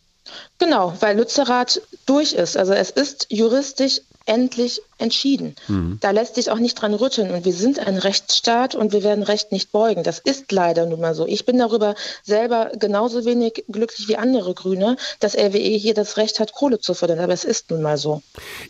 Genau, 0.59 0.93
weil 0.99 1.17
Lützerath 1.17 1.81
durch 2.05 2.33
ist. 2.33 2.55
Also 2.55 2.73
es 2.73 2.91
ist 2.91 3.25
juristisch 3.31 4.01
endlich 4.29 4.81
entschieden. 4.99 5.55
Mhm. 5.67 5.97
Da 6.01 6.11
lässt 6.11 6.35
sich 6.35 6.51
auch 6.51 6.59
nicht 6.59 6.75
dran 6.75 6.93
rütteln. 6.93 7.31
Und 7.31 7.45
wir 7.45 7.53
sind 7.53 7.79
ein 7.79 7.97
Rechtsstaat 7.97 8.75
und 8.75 8.93
wir 8.93 9.03
werden 9.03 9.23
Recht 9.23 9.51
nicht 9.51 9.71
beugen. 9.71 10.03
Das 10.03 10.19
ist 10.19 10.51
leider 10.51 10.85
nun 10.85 11.01
mal 11.01 11.15
so. 11.15 11.25
Ich 11.25 11.45
bin 11.45 11.57
darüber 11.57 11.95
selber 12.23 12.71
genauso 12.77 13.25
wenig 13.25 13.63
glücklich 13.69 14.07
wie 14.07 14.17
andere 14.17 14.53
Grüne, 14.53 14.97
dass 15.19 15.35
RWE 15.35 15.57
hier 15.57 15.93
das 15.93 16.17
Recht 16.17 16.39
hat, 16.39 16.53
Kohle 16.53 16.79
zu 16.79 16.93
fördern. 16.93 17.19
Aber 17.19 17.33
es 17.33 17.43
ist 17.43 17.71
nun 17.71 17.81
mal 17.81 17.97
so. 17.97 18.21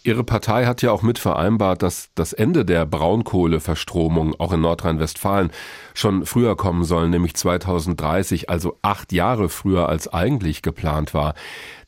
Ihre 0.03 0.23
Partei 0.23 0.65
hat 0.65 0.81
ja 0.81 0.91
auch 0.91 1.01
mit 1.01 1.19
vereinbart, 1.19 1.83
dass 1.83 2.09
das 2.15 2.31
Ende 2.31 2.63
der 2.63 2.85
Braunkohleverstromung 2.85 4.39
auch 4.39 4.53
in 4.53 4.61
Nordrhein-Westfalen 4.61 5.51
schon 5.93 6.25
früher 6.25 6.55
kommen 6.55 6.85
soll, 6.85 7.09
nämlich 7.09 7.35
2030, 7.35 8.49
also 8.49 8.77
acht 8.81 9.11
Jahre 9.11 9.49
früher 9.49 9.89
als 9.89 10.07
eigentlich 10.07 10.61
geplant 10.61 11.13
war. 11.13 11.33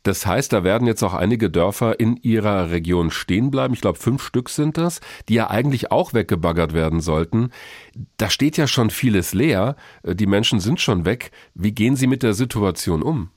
Das 0.04 0.26
heißt, 0.26 0.52
da 0.52 0.64
werden 0.64 0.88
jetzt 0.88 1.04
auch 1.04 1.14
einige 1.14 1.50
Dörfer 1.50 2.00
in 2.00 2.18
ihrer 2.18 2.72
Region 2.72 3.12
stehen 3.12 3.52
bleiben. 3.52 3.74
Ich 3.74 3.82
glaube, 3.82 4.00
fünf 4.00 4.24
Stück 4.24 4.50
sind 4.50 4.78
das, 4.78 5.00
die 5.30 5.36
ja 5.36 5.50
eigentlich 5.50 5.92
auch 5.92 6.14
weggebaggert 6.14 6.74
werden 6.74 7.02
sollten. 7.02 7.50
Da 8.18 8.30
steht 8.30 8.58
ja 8.58 8.68
schon 8.68 8.90
vieles 8.90 9.34
leer. 9.34 9.76
Die 10.04 10.28
Menschen 10.28 10.60
sind 10.60 10.82
schon 10.82 11.06
weg. 11.06 11.32
Wie 11.54 11.72
gehen 11.72 11.96
Sie 11.96 12.08
mit 12.08 12.24
der 12.24 12.34
Situation 12.34 13.04
um? 13.04 13.30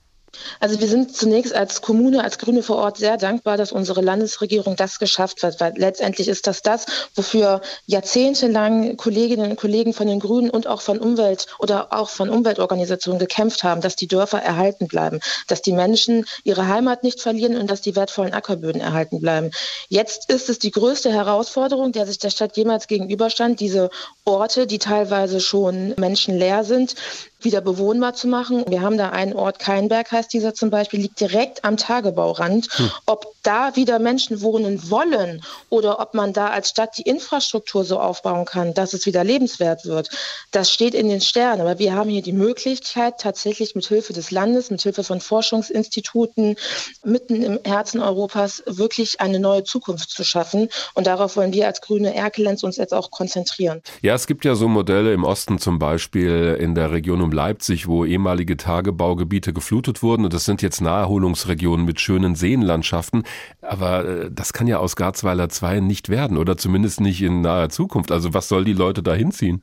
Also 0.61 0.81
wir 0.81 0.89
sind 0.89 1.17
zunächst 1.17 1.55
als 1.55 1.83
Kommune, 1.83 2.23
als 2.23 2.39
Grüne 2.39 2.63
vor 2.63 2.77
Ort 2.77 2.99
sehr 2.99 3.17
dankbar, 3.17 3.57
dass 3.57 3.73
unsere 3.73 4.01
Landesregierung 4.01 4.77
das 4.77 4.99
geschafft 4.99 5.43
hat, 5.43 5.61
weil 5.61 5.75
letztendlich 5.77 6.29
ist 6.29 6.47
das 6.47 6.63
das, 6.63 6.87
wofür 7.15 7.61
jahrzehntelang 7.87 8.97
Kolleginnen 8.97 9.51
und 9.51 9.57
Kollegen 9.57 9.93
von 9.93 10.07
den 10.07 10.21
Grünen 10.21 10.51
und 10.51 10.67
auch 10.67 10.81
von 10.81 10.99
Umwelt 10.99 11.47
oder 11.59 11.93
auch 11.93 12.09
von 12.09 12.31
Umweltorganisationen 12.31 13.19
gekämpft 13.19 13.63
haben, 13.63 13.81
dass 13.81 13.97
die 13.97 14.09
Dörfer 14.09 14.41
erhalten 14.41 14.89
bleiben, 14.89 15.21
dass 15.49 15.63
die 15.63 15.73
Menschen 15.73 16.25
ihre 16.45 16.69
Heimat 16.69 17.03
nicht 17.03 17.21
verlieren 17.21 17.57
und 17.57 17.71
dass 17.71 17.81
die 17.81 17.97
wertvollen 17.97 18.35
Ackerböden 18.35 18.81
erhalten 18.81 19.21
bleiben. 19.21 19.51
Jetzt 19.89 20.31
ist 20.31 20.49
es 20.49 20.59
die 20.59 20.71
größte 20.71 21.13
Herausforderung, 21.13 21.93
der 21.93 22.07
sich 22.07 22.19
der 22.19 22.31
Stadt 22.31 22.57
jemals 22.57 22.87
gegenüberstand, 22.87 23.61
diese 23.61 23.91
Orte, 24.25 24.67
die 24.67 24.79
teilweise 24.79 25.41
schon 25.41 25.95
menschenleer 25.97 26.65
sind, 26.65 26.95
wieder 27.45 27.61
bewohnbar 27.61 28.15
zu 28.15 28.29
machen. 28.29 28.65
Wir 28.69 28.83
haben 28.83 28.99
da 28.99 29.11
einen 29.11 29.35
Ort, 29.35 29.59
Keinberg 29.59 30.11
heißt 30.11 30.33
dieser 30.33 30.55
zum 30.55 30.71
Beispiel, 30.71 31.01
liegt 31.01 31.21
direkt 31.21 31.65
am 31.65 31.77
Tagebaurand. 31.77 32.69
Hm. 32.73 32.91
Ob 33.07 33.35
da 33.43 33.77
wieder 33.77 33.99
Menschen 33.99 34.41
wohnen 34.41 34.91
wollen 34.91 35.43
oder 35.69 36.01
ob 36.01 36.15
man 36.15 36.33
da 36.33 36.49
als 36.49 36.71
Stadt 36.71 36.97
die 36.99 37.03
Infrastruktur 37.03 37.85
so 37.85 38.01
aufbauen 38.01 38.45
kann, 38.45 38.75
dass 38.75 38.95
es 38.95 39.07
wieder 39.07 39.23
lebenswert 39.23 39.85
wird, 39.85 40.09
das 40.51 40.73
steht 40.73 40.95
in 40.95 41.09
den 41.09 41.21
Sternen. 41.21 41.61
Aber 41.61 41.79
wir 41.79 41.95
haben 41.95 42.11
hier 42.11 42.23
die 42.23 42.33
Möglichkeit, 42.33 43.21
tatsächlich 43.21 43.75
mit 43.75 43.87
Hilfe 43.87 44.13
des 44.13 44.31
Landes, 44.31 44.71
mit 44.71 44.83
Hilfe 44.83 45.05
von 45.05 45.21
Forschungsinstituten 45.21 46.57
mitten 47.05 47.43
im 47.43 47.61
Herzen 47.65 48.01
Europas 48.01 48.63
wirklich 48.67 49.21
eine 49.21 49.39
neue 49.39 49.65
Zukunft 49.65 50.11
zu 50.11 50.25
schaffen. 50.25 50.69
Und 50.95 51.07
darauf 51.07 51.37
wollen 51.37 51.53
wir 51.53 51.67
als 51.67 51.81
Grüne 51.81 52.15
Erkelenz 52.15 52.63
uns 52.63 52.77
jetzt 52.77 52.95
auch 52.95 53.11
konzentrieren. 53.11 53.83
Ja, 54.01 54.15
es 54.15 54.27
gibt 54.27 54.45
ja 54.45 54.55
so 54.55 54.69
Modelle 54.69 55.13
im 55.13 55.25
Osten 55.25 55.59
zum 55.59 55.79
Beispiel 55.79 56.57
in 56.59 56.75
der 56.75 56.93
Region 56.93 57.21
um 57.21 57.31
Leipzig, 57.35 57.87
wo 57.87 58.05
ehemalige 58.05 58.57
Tagebaugebiete 58.57 59.53
geflutet 59.53 60.03
wurden. 60.03 60.25
Und 60.25 60.33
das 60.33 60.45
sind 60.45 60.63
jetzt 60.63 60.81
Naherholungsregionen 60.81 61.85
mit 61.85 62.01
schönen 62.01 62.35
Seenlandschaften. 62.35 63.25
Aber 63.61 64.05
äh, 64.05 64.31
das 64.33 64.53
kann 64.53 64.67
ja 64.67 64.79
aus 64.79 64.97
Garzweiler 64.97 65.49
2 65.49 65.81
nicht 65.81 66.09
werden 66.09 66.39
oder 66.39 66.57
zumindest 66.57 67.01
nicht 67.01 67.21
in 67.21 67.43
naher 67.43 67.69
Zukunft. 67.69 68.11
Also 68.13 68.33
was 68.33 68.49
soll 68.49 68.65
die 68.65 68.73
Leute 68.73 69.03
da 69.03 69.13
hinziehen? 69.15 69.63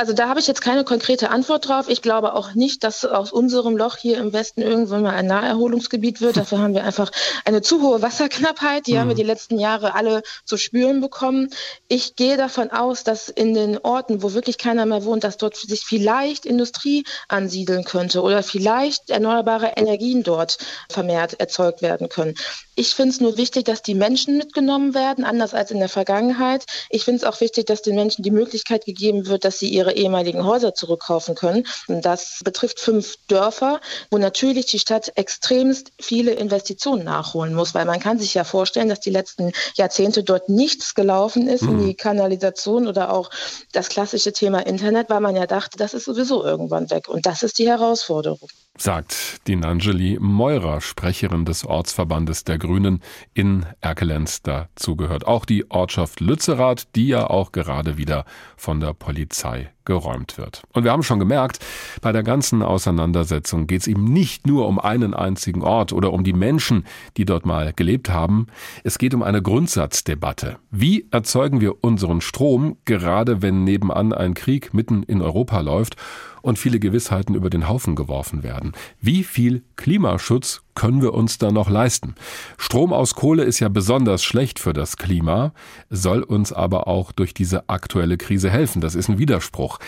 Also 0.00 0.14
da 0.14 0.30
habe 0.30 0.40
ich 0.40 0.46
jetzt 0.46 0.62
keine 0.62 0.82
konkrete 0.82 1.28
Antwort 1.28 1.68
drauf. 1.68 1.90
Ich 1.90 2.00
glaube 2.00 2.32
auch 2.32 2.54
nicht, 2.54 2.84
dass 2.84 3.04
aus 3.04 3.32
unserem 3.32 3.76
Loch 3.76 3.98
hier 3.98 4.16
im 4.16 4.32
Westen 4.32 4.62
irgendwann 4.62 5.02
mal 5.02 5.12
ein 5.12 5.26
Naherholungsgebiet 5.26 6.22
wird. 6.22 6.38
Dafür 6.38 6.60
haben 6.60 6.72
wir 6.72 6.84
einfach 6.84 7.12
eine 7.44 7.60
zu 7.60 7.82
hohe 7.82 8.00
Wasserknappheit. 8.00 8.86
Die 8.86 8.94
mhm. 8.94 8.98
haben 8.98 9.08
wir 9.08 9.14
die 9.14 9.22
letzten 9.22 9.58
Jahre 9.58 9.94
alle 9.94 10.22
zu 10.46 10.56
spüren 10.56 11.02
bekommen. 11.02 11.50
Ich 11.86 12.16
gehe 12.16 12.38
davon 12.38 12.70
aus, 12.70 13.04
dass 13.04 13.28
in 13.28 13.52
den 13.52 13.76
Orten, 13.76 14.22
wo 14.22 14.32
wirklich 14.32 14.56
keiner 14.56 14.86
mehr 14.86 15.04
wohnt, 15.04 15.22
dass 15.22 15.36
dort 15.36 15.54
sich 15.54 15.82
vielleicht 15.82 16.46
Industrie 16.46 17.04
ansiedeln 17.28 17.84
könnte 17.84 18.22
oder 18.22 18.42
vielleicht 18.42 19.10
erneuerbare 19.10 19.74
Energien 19.76 20.22
dort 20.22 20.56
vermehrt 20.88 21.38
erzeugt 21.38 21.82
werden 21.82 22.08
können. 22.08 22.36
Ich 22.74 22.94
finde 22.94 23.10
es 23.10 23.20
nur 23.20 23.36
wichtig, 23.36 23.66
dass 23.66 23.82
die 23.82 23.94
Menschen 23.94 24.38
mitgenommen 24.38 24.94
werden, 24.94 25.24
anders 25.24 25.52
als 25.52 25.70
in 25.70 25.80
der 25.80 25.90
Vergangenheit. 25.90 26.64
Ich 26.88 27.04
finde 27.04 27.18
es 27.18 27.24
auch 27.24 27.42
wichtig, 27.42 27.66
dass 27.66 27.82
den 27.82 27.96
Menschen 27.96 28.22
die 28.22 28.30
Möglichkeit 28.30 28.86
gegeben 28.86 29.26
wird, 29.26 29.44
dass 29.44 29.58
sie 29.58 29.68
ihre 29.68 29.89
ehemaligen 29.96 30.44
Häuser 30.44 30.74
zurückkaufen 30.74 31.34
können. 31.34 31.66
Und 31.88 32.04
das 32.04 32.40
betrifft 32.44 32.80
fünf 32.80 33.16
Dörfer, 33.28 33.80
wo 34.10 34.18
natürlich 34.18 34.66
die 34.66 34.78
Stadt 34.78 35.12
extremst 35.16 35.92
viele 36.00 36.32
Investitionen 36.32 37.04
nachholen 37.04 37.54
muss, 37.54 37.74
weil 37.74 37.84
man 37.84 38.00
kann 38.00 38.18
sich 38.18 38.34
ja 38.34 38.44
vorstellen, 38.44 38.88
dass 38.88 39.00
die 39.00 39.10
letzten 39.10 39.52
Jahrzehnte 39.74 40.22
dort 40.22 40.48
nichts 40.48 40.94
gelaufen 40.94 41.48
ist 41.48 41.62
mhm. 41.62 41.80
in 41.80 41.86
die 41.86 41.94
Kanalisation 41.94 42.86
oder 42.86 43.12
auch 43.12 43.30
das 43.72 43.88
klassische 43.88 44.32
Thema 44.32 44.66
Internet, 44.66 45.10
weil 45.10 45.20
man 45.20 45.36
ja 45.36 45.46
dachte, 45.46 45.76
das 45.76 45.94
ist 45.94 46.04
sowieso 46.04 46.44
irgendwann 46.44 46.90
weg. 46.90 47.08
Und 47.08 47.26
das 47.26 47.42
ist 47.42 47.58
die 47.58 47.68
Herausforderung. 47.68 48.48
Sagt 48.82 49.46
Dinangeli 49.46 50.16
Meurer, 50.20 50.80
Sprecherin 50.80 51.44
des 51.44 51.66
Ortsverbandes 51.66 52.44
der 52.44 52.58
Grünen 52.58 53.02
in 53.34 53.66
Erkelenz. 53.82 54.40
Dazu 54.40 54.96
gehört 54.96 55.26
auch 55.26 55.44
die 55.44 55.70
Ortschaft 55.70 56.20
Lützerath, 56.20 56.94
die 56.94 57.08
ja 57.08 57.28
auch 57.28 57.52
gerade 57.52 57.98
wieder 57.98 58.24
von 58.56 58.80
der 58.80 58.94
Polizei 58.94 59.70
geräumt 59.84 60.38
wird. 60.38 60.62
Und 60.72 60.84
wir 60.84 60.92
haben 60.92 61.02
schon 61.02 61.18
gemerkt, 61.18 61.58
bei 62.00 62.12
der 62.12 62.22
ganzen 62.22 62.62
Auseinandersetzung 62.62 63.66
geht 63.66 63.82
es 63.82 63.86
ihm 63.86 64.04
nicht 64.04 64.46
nur 64.46 64.68
um 64.68 64.78
einen 64.78 65.14
einzigen 65.14 65.62
Ort 65.62 65.92
oder 65.92 66.12
um 66.12 66.24
die 66.24 66.32
Menschen, 66.32 66.86
die 67.16 67.24
dort 67.24 67.44
mal 67.44 67.72
gelebt 67.74 68.08
haben. 68.08 68.46
Es 68.84 68.98
geht 68.98 69.14
um 69.14 69.22
eine 69.22 69.42
Grundsatzdebatte. 69.42 70.58
Wie 70.70 71.08
erzeugen 71.10 71.60
wir 71.60 71.82
unseren 71.82 72.20
Strom, 72.20 72.76
gerade 72.84 73.42
wenn 73.42 73.64
nebenan 73.64 74.12
ein 74.12 74.34
Krieg 74.34 74.72
mitten 74.72 75.02
in 75.02 75.20
Europa 75.20 75.60
läuft? 75.60 75.96
Und 76.42 76.58
viele 76.58 76.80
Gewissheiten 76.80 77.34
über 77.34 77.50
den 77.50 77.68
Haufen 77.68 77.96
geworfen 77.96 78.42
werden. 78.42 78.72
Wie 79.00 79.24
viel 79.24 79.62
Klimaschutz 79.76 80.62
können 80.74 81.02
wir 81.02 81.14
uns 81.14 81.38
da 81.38 81.50
noch 81.50 81.68
leisten? 81.68 82.14
Strom 82.58 82.92
aus 82.92 83.14
Kohle 83.14 83.44
ist 83.44 83.60
ja 83.60 83.68
besonders 83.68 84.22
schlecht 84.22 84.58
für 84.58 84.72
das 84.72 84.96
Klima, 84.96 85.52
soll 85.88 86.22
uns 86.22 86.52
aber 86.52 86.88
auch 86.88 87.12
durch 87.12 87.34
diese 87.34 87.68
aktuelle 87.68 88.16
Krise 88.16 88.50
helfen. 88.50 88.80
Das 88.80 88.94
ist 88.94 89.08
ein 89.08 89.18
Widerspruch. 89.18 89.78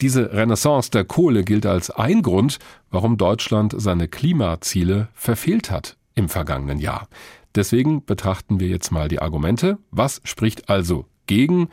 Diese 0.00 0.32
Renaissance 0.32 0.90
der 0.90 1.04
Kohle 1.04 1.44
gilt 1.44 1.66
als 1.66 1.90
ein 1.90 2.22
Grund, 2.22 2.58
warum 2.90 3.16
Deutschland 3.16 3.74
seine 3.76 4.08
Klimaziele 4.08 5.08
verfehlt 5.14 5.70
hat 5.70 5.96
im 6.14 6.28
vergangenen 6.28 6.78
Jahr. 6.78 7.08
Deswegen 7.54 8.04
betrachten 8.04 8.60
wir 8.60 8.68
jetzt 8.68 8.92
mal 8.92 9.08
die 9.08 9.20
Argumente. 9.20 9.78
Was 9.90 10.20
spricht 10.24 10.68
also 10.68 11.06
gegen 11.26 11.68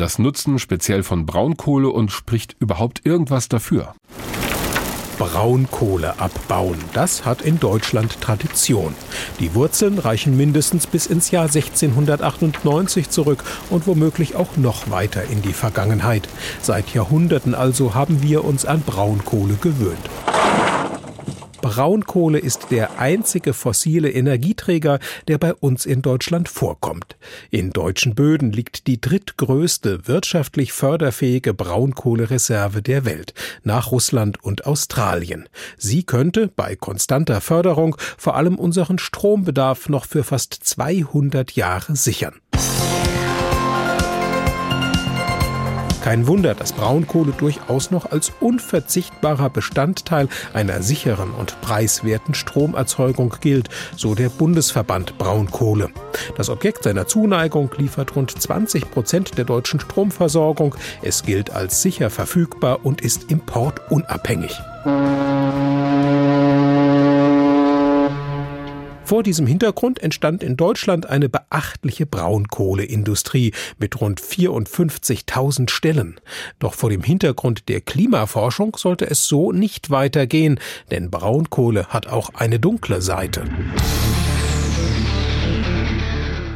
das 0.00 0.18
Nutzen 0.18 0.58
speziell 0.58 1.02
von 1.02 1.26
Braunkohle 1.26 1.90
und 1.90 2.10
spricht 2.10 2.56
überhaupt 2.58 3.04
irgendwas 3.04 3.48
dafür? 3.48 3.94
Braunkohle 5.18 6.18
abbauen. 6.18 6.78
Das 6.94 7.26
hat 7.26 7.42
in 7.42 7.60
Deutschland 7.60 8.22
Tradition. 8.22 8.94
Die 9.38 9.54
Wurzeln 9.54 9.98
reichen 9.98 10.34
mindestens 10.34 10.86
bis 10.86 11.06
ins 11.06 11.30
Jahr 11.30 11.44
1698 11.44 13.10
zurück 13.10 13.44
und 13.68 13.86
womöglich 13.86 14.36
auch 14.36 14.56
noch 14.56 14.90
weiter 14.90 15.24
in 15.24 15.42
die 15.42 15.52
Vergangenheit. 15.52 16.26
Seit 16.62 16.94
Jahrhunderten 16.94 17.54
also 17.54 17.94
haben 17.94 18.22
wir 18.22 18.44
uns 18.44 18.64
an 18.64 18.80
Braunkohle 18.80 19.56
gewöhnt. 19.60 20.08
Braunkohle 21.60 22.38
ist 22.38 22.70
der 22.70 22.98
einzige 22.98 23.52
fossile 23.52 24.10
Energieträger, 24.10 24.98
der 25.28 25.38
bei 25.38 25.54
uns 25.54 25.84
in 25.84 26.00
Deutschland 26.00 26.48
vorkommt. 26.48 27.16
In 27.50 27.70
deutschen 27.70 28.14
Böden 28.14 28.50
liegt 28.50 28.86
die 28.86 29.00
drittgrößte 29.00 30.08
wirtschaftlich 30.08 30.72
förderfähige 30.72 31.52
Braunkohlereserve 31.52 32.82
der 32.82 33.04
Welt, 33.04 33.34
nach 33.62 33.92
Russland 33.92 34.42
und 34.42 34.66
Australien. 34.66 35.48
Sie 35.76 36.02
könnte 36.02 36.48
bei 36.48 36.76
konstanter 36.76 37.40
Förderung 37.40 37.96
vor 38.16 38.36
allem 38.36 38.56
unseren 38.56 38.98
Strombedarf 38.98 39.88
noch 39.88 40.06
für 40.06 40.24
fast 40.24 40.54
200 40.54 41.52
Jahre 41.52 41.94
sichern. 41.94 42.34
Kein 46.02 46.26
Wunder, 46.26 46.54
dass 46.54 46.72
Braunkohle 46.72 47.32
durchaus 47.32 47.90
noch 47.90 48.10
als 48.10 48.32
unverzichtbarer 48.40 49.50
Bestandteil 49.50 50.28
einer 50.54 50.82
sicheren 50.82 51.30
und 51.32 51.60
preiswerten 51.60 52.34
Stromerzeugung 52.34 53.34
gilt, 53.40 53.68
so 53.96 54.14
der 54.14 54.30
Bundesverband 54.30 55.18
Braunkohle. 55.18 55.90
Das 56.36 56.48
Objekt 56.48 56.84
seiner 56.84 57.06
Zuneigung 57.06 57.70
liefert 57.76 58.16
rund 58.16 58.30
20 58.30 58.90
Prozent 58.90 59.36
der 59.36 59.44
deutschen 59.44 59.78
Stromversorgung. 59.78 60.74
Es 61.02 61.22
gilt 61.22 61.50
als 61.50 61.82
sicher 61.82 62.08
verfügbar 62.08 62.80
und 62.82 63.02
ist 63.02 63.30
importunabhängig. 63.30 64.58
Vor 69.10 69.24
diesem 69.24 69.48
Hintergrund 69.48 70.00
entstand 70.00 70.44
in 70.44 70.56
Deutschland 70.56 71.06
eine 71.06 71.28
beachtliche 71.28 72.06
Braunkohleindustrie 72.06 73.52
mit 73.76 74.00
rund 74.00 74.20
54.000 74.20 75.68
Stellen. 75.68 76.20
Doch 76.60 76.74
vor 76.74 76.90
dem 76.90 77.02
Hintergrund 77.02 77.68
der 77.68 77.80
Klimaforschung 77.80 78.76
sollte 78.76 79.10
es 79.10 79.24
so 79.24 79.50
nicht 79.50 79.90
weitergehen, 79.90 80.60
denn 80.92 81.10
Braunkohle 81.10 81.88
hat 81.88 82.06
auch 82.06 82.34
eine 82.34 82.60
dunkle 82.60 83.02
Seite. 83.02 83.42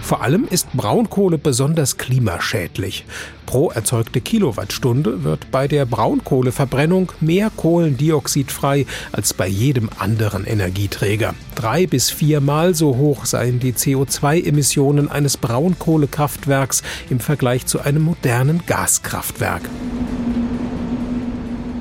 Vor 0.04 0.20
allem 0.20 0.44
ist 0.44 0.70
Braunkohle 0.74 1.38
besonders 1.38 1.96
klimaschädlich. 1.96 3.06
Pro 3.46 3.70
erzeugte 3.70 4.20
Kilowattstunde 4.20 5.24
wird 5.24 5.50
bei 5.50 5.66
der 5.66 5.86
Braunkohleverbrennung 5.86 7.10
mehr 7.20 7.50
Kohlendioxid 7.56 8.52
frei 8.52 8.84
als 9.12 9.32
bei 9.32 9.48
jedem 9.48 9.88
anderen 9.98 10.44
Energieträger. 10.44 11.34
Drei 11.54 11.86
bis 11.86 12.10
viermal 12.10 12.74
so 12.74 12.98
hoch 12.98 13.24
seien 13.24 13.60
die 13.60 13.72
CO2-Emissionen 13.72 15.10
eines 15.10 15.38
Braunkohlekraftwerks 15.38 16.82
im 17.08 17.18
Vergleich 17.18 17.64
zu 17.64 17.80
einem 17.80 18.02
modernen 18.02 18.62
Gaskraftwerk. 18.66 19.62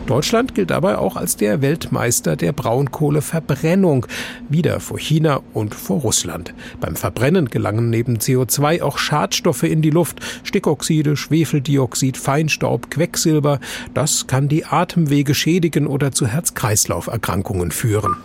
Deutschland 0.08 0.54
gilt 0.54 0.70
dabei 0.70 0.98
auch 0.98 1.16
als 1.16 1.38
der 1.38 1.62
Weltmeister 1.62 2.36
der 2.36 2.52
Braunkohleverbrennung, 2.52 4.06
wieder 4.50 4.82
vor 4.82 5.00
China 5.00 5.40
und 5.54 5.74
vor 5.74 6.02
Russland. 6.02 6.54
Beim 6.82 6.98
Verbrennen 6.98 7.50
gelangen 7.50 7.90
neben 7.90 8.18
CO2 8.18 8.82
auch 8.82 8.98
Schadstoffe 8.98 9.64
in 9.64 9.82
die 9.82 9.92
Luft, 9.92 10.20
Stickoxide, 10.44 11.16
Schwefeldioxid, 11.16 12.18
Feinstaub, 12.18 12.92
Quecksilber. 12.92 13.62
Das 13.94 14.28
kann 14.28 14.50
die 14.50 14.66
Atemwege 14.66 15.34
schädigen 15.34 15.88
oder 15.88 16.12
zu 16.12 16.28
Herz-Kreislauf-Erkrankungen 16.28 17.72
führen. 17.72 18.18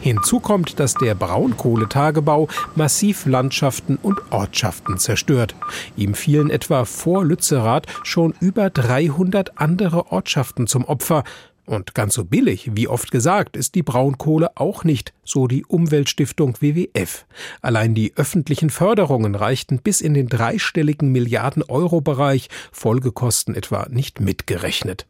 Hinzu 0.00 0.40
kommt, 0.40 0.80
dass 0.80 0.94
der 0.94 1.14
Braunkohletagebau 1.14 2.48
massiv 2.74 3.26
Landschaften 3.26 3.96
und 3.96 4.18
Ortschaften 4.30 4.98
zerstört. 4.98 5.54
Ihm 5.96 6.14
fielen 6.14 6.48
etwa 6.48 6.86
vor 6.86 7.24
Lützerath 7.24 7.86
schon 8.02 8.34
über 8.40 8.70
300 8.70 9.58
andere 9.58 10.10
Ortschaften 10.10 10.66
zum 10.66 10.84
Opfer. 10.86 11.24
Und 11.66 11.94
ganz 11.94 12.14
so 12.14 12.24
billig, 12.24 12.70
wie 12.74 12.88
oft 12.88 13.10
gesagt, 13.10 13.56
ist 13.56 13.74
die 13.74 13.82
Braunkohle 13.82 14.56
auch 14.56 14.82
nicht, 14.82 15.12
so 15.22 15.46
die 15.46 15.64
Umweltstiftung 15.64 16.56
WWF. 16.60 17.26
Allein 17.60 17.94
die 17.94 18.12
öffentlichen 18.16 18.70
Förderungen 18.70 19.34
reichten 19.34 19.78
bis 19.78 20.00
in 20.00 20.14
den 20.14 20.28
dreistelligen 20.28 21.12
Milliarden 21.12 21.62
Euro 21.62 22.00
Bereich, 22.00 22.48
Folgekosten 22.72 23.54
etwa 23.54 23.86
nicht 23.88 24.18
mitgerechnet. 24.18 25.06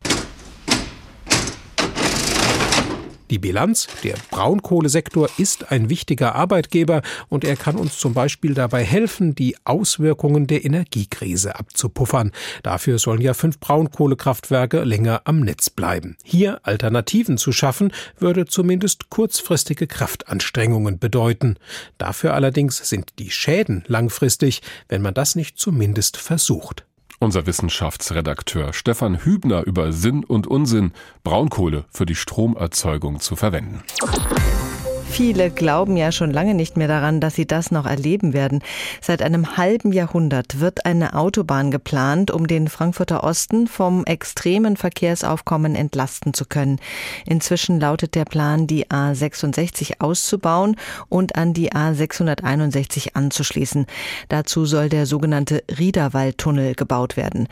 Die 3.30 3.38
Bilanz, 3.38 3.86
der 4.02 4.16
Braunkohlesektor 4.30 5.28
ist 5.38 5.70
ein 5.70 5.88
wichtiger 5.88 6.34
Arbeitgeber 6.34 7.02
und 7.28 7.44
er 7.44 7.54
kann 7.54 7.76
uns 7.76 7.96
zum 7.96 8.12
Beispiel 8.12 8.54
dabei 8.54 8.82
helfen, 8.82 9.36
die 9.36 9.56
Auswirkungen 9.64 10.48
der 10.48 10.64
Energiekrise 10.64 11.54
abzupuffern. 11.54 12.32
Dafür 12.64 12.98
sollen 12.98 13.20
ja 13.20 13.32
fünf 13.32 13.60
Braunkohlekraftwerke 13.60 14.82
länger 14.82 15.22
am 15.26 15.40
Netz 15.40 15.70
bleiben. 15.70 16.16
Hier 16.24 16.58
Alternativen 16.64 17.38
zu 17.38 17.52
schaffen, 17.52 17.92
würde 18.18 18.46
zumindest 18.46 19.10
kurzfristige 19.10 19.86
Kraftanstrengungen 19.86 20.98
bedeuten. 20.98 21.56
Dafür 21.98 22.34
allerdings 22.34 22.78
sind 22.88 23.12
die 23.20 23.30
Schäden 23.30 23.84
langfristig, 23.86 24.60
wenn 24.88 25.02
man 25.02 25.14
das 25.14 25.36
nicht 25.36 25.56
zumindest 25.56 26.16
versucht. 26.16 26.84
Unser 27.22 27.44
Wissenschaftsredakteur 27.44 28.72
Stefan 28.72 29.22
Hübner 29.22 29.66
über 29.66 29.92
Sinn 29.92 30.24
und 30.24 30.46
Unsinn, 30.46 30.92
Braunkohle 31.22 31.84
für 31.90 32.06
die 32.06 32.14
Stromerzeugung 32.14 33.20
zu 33.20 33.36
verwenden. 33.36 33.82
Viele 35.10 35.50
glauben 35.50 35.96
ja 35.96 36.12
schon 36.12 36.30
lange 36.30 36.54
nicht 36.54 36.76
mehr 36.76 36.88
daran, 36.88 37.20
dass 37.20 37.34
sie 37.34 37.44
das 37.44 37.70
noch 37.72 37.84
erleben 37.84 38.32
werden. 38.32 38.60
Seit 39.02 39.22
einem 39.22 39.56
halben 39.56 39.92
Jahrhundert 39.92 40.60
wird 40.60 40.86
eine 40.86 41.14
Autobahn 41.14 41.70
geplant, 41.70 42.30
um 42.30 42.46
den 42.46 42.68
Frankfurter 42.68 43.24
Osten 43.24 43.66
vom 43.66 44.04
extremen 44.04 44.76
Verkehrsaufkommen 44.76 45.74
entlasten 45.74 46.32
zu 46.32 46.46
können. 46.46 46.78
Inzwischen 47.26 47.80
lautet 47.80 48.14
der 48.14 48.24
Plan, 48.24 48.66
die 48.66 48.86
A66 48.86 50.00
auszubauen 50.00 50.76
und 51.08 51.34
an 51.34 51.52
die 51.52 51.72
A661 51.72 53.14
anzuschließen. 53.14 53.86
Dazu 54.28 54.64
soll 54.64 54.88
der 54.88 55.06
sogenannte 55.06 55.64
Riederwaldtunnel 55.76 56.74
gebaut 56.74 57.16
werden. 57.16 57.48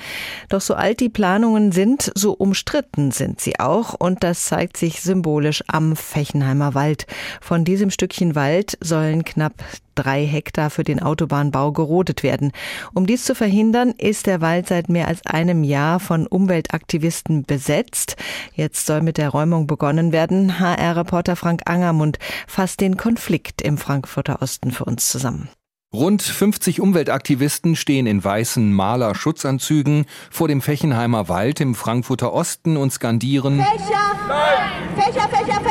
Doch 0.49 0.61
so 0.61 0.75
alt 0.75 1.01
die 1.01 1.11
Planungen 1.11 1.73
sind, 1.73 2.13
so 2.15 2.33
umstritten 2.33 3.11
sind 3.11 3.41
sie 3.41 3.59
auch 3.59 3.95
und 3.95 4.23
das 4.23 4.47
zeigt 4.47 4.77
sich 4.77 5.03
symbolisch 5.03 5.65
am 5.67 5.97
Fechenheimer 5.97 6.75
Wald. 6.75 7.07
Von 7.49 7.65
diesem 7.65 7.89
Stückchen 7.89 8.35
Wald 8.35 8.77
sollen 8.83 9.25
knapp 9.25 9.55
drei 9.95 10.27
Hektar 10.27 10.69
für 10.69 10.85
den 10.85 11.01
Autobahnbau 11.03 11.73
gerodet 11.73 12.23
werden. 12.23 12.53
Um 12.93 13.07
dies 13.07 13.25
zu 13.25 13.35
verhindern, 13.35 13.95
ist 13.97 14.27
der 14.27 14.43
Wald 14.43 14.69
seit 14.69 14.91
mehr 14.91 15.09
als 15.09 15.25
einem 15.25 15.65
Jahr 15.65 15.99
von 15.99 16.27
Umweltaktivisten 16.27 17.45
besetzt. 17.45 18.17
Jetzt 18.53 18.85
soll 18.85 19.01
mit 19.01 19.17
der 19.17 19.31
Räumung 19.31 19.67
begonnen 19.67 20.13
werden. 20.13 20.61
HR-Reporter 20.61 21.37
Frank 21.37 21.63
Angermund 21.65 22.19
fasst 22.47 22.83
den 22.83 22.99
Konflikt 22.99 23.63
im 23.63 23.79
Frankfurter 23.79 24.43
Osten 24.43 24.71
für 24.71 24.85
uns 24.85 25.09
zusammen. 25.09 25.49
Rund 25.91 26.21
50 26.21 26.83
Umweltaktivisten 26.83 27.77
stehen 27.77 28.07
in 28.07 28.23
weißen 28.23 28.75
Maler-Schutzanzügen 28.75 30.05
vor 30.31 30.49
dem 30.49 30.61
Fechenheimer 30.61 31.31
Wald 31.31 31.63
im 31.63 31.75
Frankfurter 31.75 32.35
Osten 32.35 32.77
und 32.77 32.93
skandieren 32.93 33.57
Fächer! 33.59 34.19
Nein! 34.29 35.03
Fächer, 35.03 35.29
Fächer, 35.31 35.61
Fächer! 35.63 35.68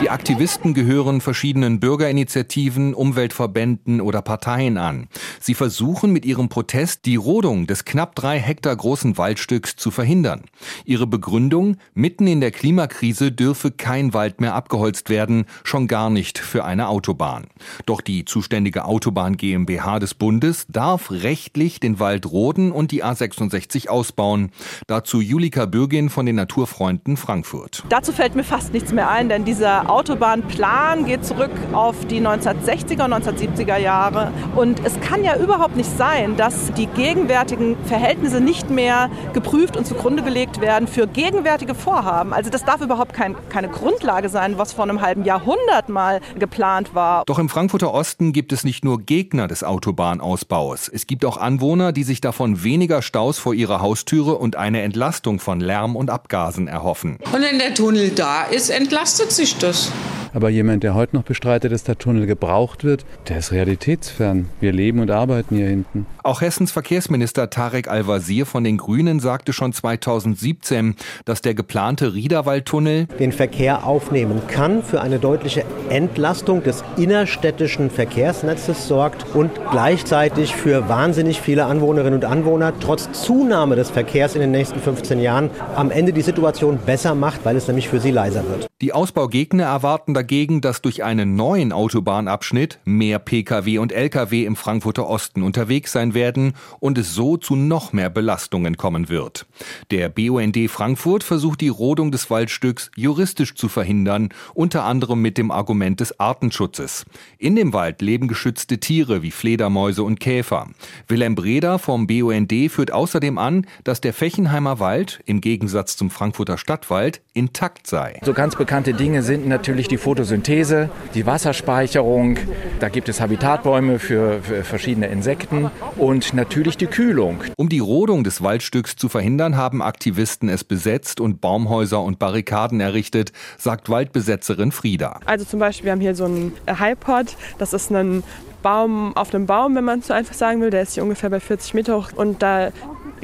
Die 0.00 0.10
Aktivisten 0.10 0.74
gehören 0.74 1.20
verschiedenen 1.20 1.80
Bürgerinitiativen, 1.80 2.92
Umweltverbänden 2.92 4.00
oder 4.00 4.20
Parteien 4.20 4.76
an. 4.76 5.08
Sie 5.40 5.54
versuchen 5.54 6.12
mit 6.12 6.24
ihrem 6.24 6.48
Protest 6.48 7.06
die 7.06 7.16
Rodung 7.16 7.66
des 7.66 7.84
knapp 7.84 8.14
drei 8.14 8.38
Hektar 8.38 8.74
großen 8.74 9.16
Waldstücks 9.16 9.76
zu 9.76 9.90
verhindern. 9.90 10.42
Ihre 10.84 11.06
Begründung, 11.06 11.76
mitten 11.94 12.26
in 12.26 12.40
der 12.40 12.50
Klimakrise 12.50 13.32
dürfe 13.32 13.70
kein 13.70 14.12
Wald 14.12 14.40
mehr 14.40 14.54
abgeholzt 14.54 15.08
werden, 15.08 15.46
schon 15.62 15.86
gar 15.86 16.10
nicht 16.10 16.38
für 16.38 16.64
eine 16.64 16.88
Autobahn. 16.88 17.46
Doch 17.86 18.00
die 18.00 18.24
zuständige 18.24 18.84
Autobahn 18.84 19.36
GmbH 19.36 20.00
des 20.00 20.14
Bundes 20.14 20.66
darf 20.68 21.10
rechtlich 21.10 21.80
den 21.80 22.00
Wald 22.00 22.26
roden 22.26 22.72
und 22.72 22.90
die 22.90 23.04
A66 23.04 23.88
ausbauen. 23.88 24.50
Dazu 24.86 25.20
Julika 25.20 25.66
Bürgin 25.66 26.10
von 26.10 26.26
den 26.26 26.36
Naturfreunden 26.36 27.16
Frankfurt. 27.16 27.84
Dazu 27.88 28.12
fällt 28.12 28.34
mir 28.34 28.44
fast 28.44 28.72
nichts 28.72 28.81
mehr 28.90 29.08
ein, 29.08 29.28
denn 29.28 29.44
dieser 29.44 29.88
Autobahnplan 29.88 31.04
geht 31.04 31.24
zurück 31.24 31.52
auf 31.72 32.04
die 32.06 32.20
1960er 32.20 33.04
und 33.04 33.14
1970er 33.14 33.76
Jahre. 33.76 34.32
Und 34.56 34.84
es 34.84 34.98
kann 35.00 35.22
ja 35.22 35.36
überhaupt 35.36 35.76
nicht 35.76 35.96
sein, 35.96 36.36
dass 36.36 36.72
die 36.72 36.86
gegenwärtigen 36.86 37.76
Verhältnisse 37.84 38.40
nicht 38.40 38.70
mehr 38.70 39.10
geprüft 39.34 39.76
und 39.76 39.86
zugrunde 39.86 40.24
gelegt 40.24 40.60
werden 40.60 40.88
für 40.88 41.06
gegenwärtige 41.06 41.74
Vorhaben. 41.76 42.32
Also 42.32 42.50
das 42.50 42.64
darf 42.64 42.80
überhaupt 42.80 43.12
kein, 43.12 43.36
keine 43.50 43.68
Grundlage 43.68 44.28
sein, 44.28 44.58
was 44.58 44.72
vor 44.72 44.84
einem 44.84 45.00
halben 45.00 45.24
Jahrhundert 45.24 45.88
mal 45.88 46.20
geplant 46.38 46.94
war. 46.94 47.24
Doch 47.26 47.38
im 47.38 47.48
Frankfurter 47.48 47.92
Osten 47.94 48.32
gibt 48.32 48.52
es 48.52 48.64
nicht 48.64 48.84
nur 48.84 49.00
Gegner 49.02 49.46
des 49.46 49.62
Autobahnausbaus. 49.62 50.88
Es 50.88 51.06
gibt 51.06 51.24
auch 51.24 51.36
Anwohner, 51.36 51.92
die 51.92 52.02
sich 52.02 52.20
davon 52.20 52.64
weniger 52.64 53.02
Staus 53.02 53.38
vor 53.38 53.54
ihrer 53.54 53.80
Haustüre 53.80 54.36
und 54.38 54.56
eine 54.56 54.82
Entlastung 54.82 55.38
von 55.38 55.60
Lärm 55.60 55.94
und 55.94 56.10
Abgasen 56.10 56.68
erhoffen. 56.68 57.18
Und 57.32 57.42
wenn 57.42 57.58
der 57.58 57.74
Tunnel 57.74 58.10
da 58.10 58.44
ist, 58.44 58.70
entlastet 58.72 59.32
sich 59.32 59.56
das. 59.56 59.90
Aber 60.34 60.48
jemand, 60.48 60.82
der 60.82 60.94
heute 60.94 61.14
noch 61.16 61.24
bestreitet, 61.24 61.72
dass 61.72 61.84
der 61.84 61.98
Tunnel 61.98 62.26
gebraucht 62.26 62.84
wird, 62.84 63.04
der 63.28 63.38
ist 63.38 63.52
realitätsfern. 63.52 64.48
Wir 64.60 64.72
leben 64.72 65.00
und 65.00 65.10
arbeiten 65.10 65.56
hier 65.56 65.68
hinten. 65.68 66.06
Auch 66.22 66.40
Hessens 66.40 66.72
Verkehrsminister 66.72 67.50
Tarek 67.50 67.88
Al-Wazir 67.88 68.46
von 68.46 68.64
den 68.64 68.78
Grünen 68.78 69.20
sagte 69.20 69.52
schon 69.52 69.72
2017, 69.72 70.96
dass 71.24 71.42
der 71.42 71.54
geplante 71.54 72.14
Riederwaldtunnel 72.14 73.06
den 73.18 73.32
Verkehr 73.32 73.84
aufnehmen 73.86 74.40
kann, 74.48 74.82
für 74.82 75.00
eine 75.00 75.18
deutliche 75.18 75.64
Entlastung 75.90 76.62
des 76.62 76.84
innerstädtischen 76.96 77.90
Verkehrsnetzes 77.90 78.88
sorgt 78.88 79.26
und 79.34 79.50
gleichzeitig 79.70 80.54
für 80.54 80.88
wahnsinnig 80.88 81.40
viele 81.40 81.66
Anwohnerinnen 81.66 82.14
und 82.14 82.24
Anwohner 82.24 82.72
trotz 82.80 83.10
Zunahme 83.12 83.76
des 83.76 83.90
Verkehrs 83.90 84.34
in 84.34 84.40
den 84.40 84.52
nächsten 84.52 84.80
15 84.80 85.20
Jahren 85.20 85.50
am 85.74 85.90
Ende 85.90 86.12
die 86.12 86.22
Situation 86.22 86.78
besser 86.78 87.14
macht, 87.14 87.44
weil 87.44 87.56
es 87.56 87.66
nämlich 87.66 87.88
für 87.88 88.00
sie 88.00 88.10
leiser 88.10 88.44
wird. 88.48 88.68
Die 88.80 88.92
Ausbaugegner 88.92 89.64
erwarten 89.64 90.14
dagegen, 90.22 90.60
dass 90.60 90.82
durch 90.82 91.02
einen 91.02 91.34
neuen 91.34 91.72
Autobahnabschnitt 91.72 92.78
mehr 92.84 93.18
Pkw 93.18 93.78
und 93.78 93.90
Lkw 93.90 94.44
im 94.44 94.54
Frankfurter 94.54 95.08
Osten 95.08 95.42
unterwegs 95.42 95.90
sein 95.90 96.14
werden 96.14 96.52
und 96.78 96.96
es 96.96 97.12
so 97.12 97.36
zu 97.36 97.56
noch 97.56 97.92
mehr 97.92 98.08
Belastungen 98.08 98.76
kommen 98.76 99.08
wird. 99.08 99.46
Der 99.90 100.08
BUND 100.08 100.70
Frankfurt 100.70 101.24
versucht 101.24 101.60
die 101.60 101.70
Rodung 101.70 102.12
des 102.12 102.30
Waldstücks 102.30 102.92
juristisch 102.94 103.56
zu 103.56 103.68
verhindern, 103.68 104.28
unter 104.54 104.84
anderem 104.84 105.20
mit 105.20 105.38
dem 105.38 105.50
Argument 105.50 105.98
des 105.98 106.20
Artenschutzes. 106.20 107.04
In 107.38 107.56
dem 107.56 107.72
Wald 107.72 108.00
leben 108.00 108.28
geschützte 108.28 108.78
Tiere 108.78 109.22
wie 109.22 109.32
Fledermäuse 109.32 110.04
und 110.04 110.20
Käfer. 110.20 110.68
Wilhelm 111.08 111.34
Breder 111.34 111.80
vom 111.80 112.06
BUND 112.06 112.52
führt 112.68 112.92
außerdem 112.92 113.38
an, 113.38 113.66
dass 113.82 114.00
der 114.00 114.12
Fechenheimer 114.12 114.78
Wald 114.78 115.20
im 115.26 115.40
Gegensatz 115.40 115.96
zum 115.96 116.10
Frankfurter 116.10 116.58
Stadtwald 116.58 117.22
intakt 117.34 117.88
sei. 117.88 118.20
So 118.22 118.34
ganz 118.34 118.54
bekannte 118.54 118.94
Dinge 118.94 119.24
sind 119.24 119.48
natürlich 119.48 119.88
die 119.88 119.98
Photosynthese, 120.12 120.90
die 121.14 121.24
Wasserspeicherung, 121.24 122.36
da 122.80 122.90
gibt 122.90 123.08
es 123.08 123.18
Habitatbäume 123.18 123.98
für, 123.98 124.42
für 124.42 124.62
verschiedene 124.62 125.06
Insekten 125.06 125.70
und 125.96 126.34
natürlich 126.34 126.76
die 126.76 126.86
Kühlung. 126.86 127.42
Um 127.56 127.70
die 127.70 127.78
Rodung 127.78 128.22
des 128.22 128.42
Waldstücks 128.42 128.94
zu 128.94 129.08
verhindern, 129.08 129.56
haben 129.56 129.80
Aktivisten 129.80 130.50
es 130.50 130.64
besetzt 130.64 131.18
und 131.18 131.40
Baumhäuser 131.40 132.02
und 132.02 132.18
Barrikaden 132.18 132.80
errichtet, 132.80 133.32
sagt 133.56 133.88
Waldbesetzerin 133.88 134.70
Frieda. 134.70 135.18
Also 135.24 135.46
zum 135.46 135.60
Beispiel, 135.60 135.86
wir 135.86 135.92
haben 135.92 136.00
hier 136.02 136.14
so 136.14 136.26
einen 136.26 136.52
Highpod, 136.68 137.34
das 137.56 137.72
ist 137.72 137.90
ein 137.90 138.22
Baum 138.62 139.16
auf 139.16 139.34
einem 139.34 139.46
Baum, 139.46 139.74
wenn 139.74 139.84
man 139.84 140.00
es 140.00 140.08
so 140.08 140.12
einfach 140.12 140.34
sagen 140.34 140.60
will. 140.60 140.68
Der 140.68 140.82
ist 140.82 140.92
hier 140.92 141.02
ungefähr 141.02 141.30
bei 141.30 141.40
40 141.40 141.72
Meter 141.72 141.96
hoch 141.96 142.10
und 142.14 142.42
da 142.42 142.70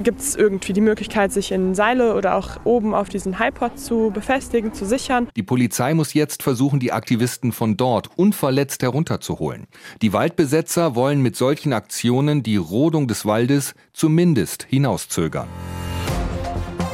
gibt 0.03 0.21
es 0.21 0.37
irgendwie 0.37 0.73
die 0.73 0.81
Möglichkeit, 0.81 1.33
sich 1.33 1.53
in 1.53 1.75
Seile 1.75 2.15
oder 2.15 2.37
auch 2.37 2.65
oben 2.65 2.95
auf 2.95 3.09
diesen 3.09 3.39
Highpod 3.39 3.79
zu 3.79 4.11
befestigen, 4.13 4.73
zu 4.73 4.87
sichern. 4.87 5.29
Die 5.37 5.43
Polizei 5.43 5.95
muss 5.95 6.15
jetzt 6.15 6.43
versuchen, 6.43 6.81
die 6.81 6.93
Aktivisten 6.93 7.53
von 7.53 7.77
dort 7.77 8.11
unverletzt 8.17 8.83
herunterzuholen. 8.83 9.67
Die 10.03 10.13
Waldbesetzer 10.13 10.95
wollen 10.95 11.23
mit 11.23 11.37
solchen 11.37 11.73
Aktionen 11.73 12.43
die 12.43 12.57
Rodung 12.57 13.09
des 13.09 13.27
Waldes 13.27 13.75
zumindest 13.93 14.65
hinauszögern. 14.69 15.49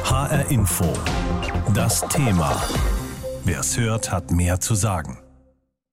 HR 0.03 0.49
Info. 0.51 0.93
Das 1.73 2.07
Thema. 2.07 2.61
Wer 3.43 3.59
es 3.59 3.77
hört, 3.77 4.11
hat 4.11 4.31
mehr 4.31 4.59
zu 4.59 4.75
sagen. 4.75 5.19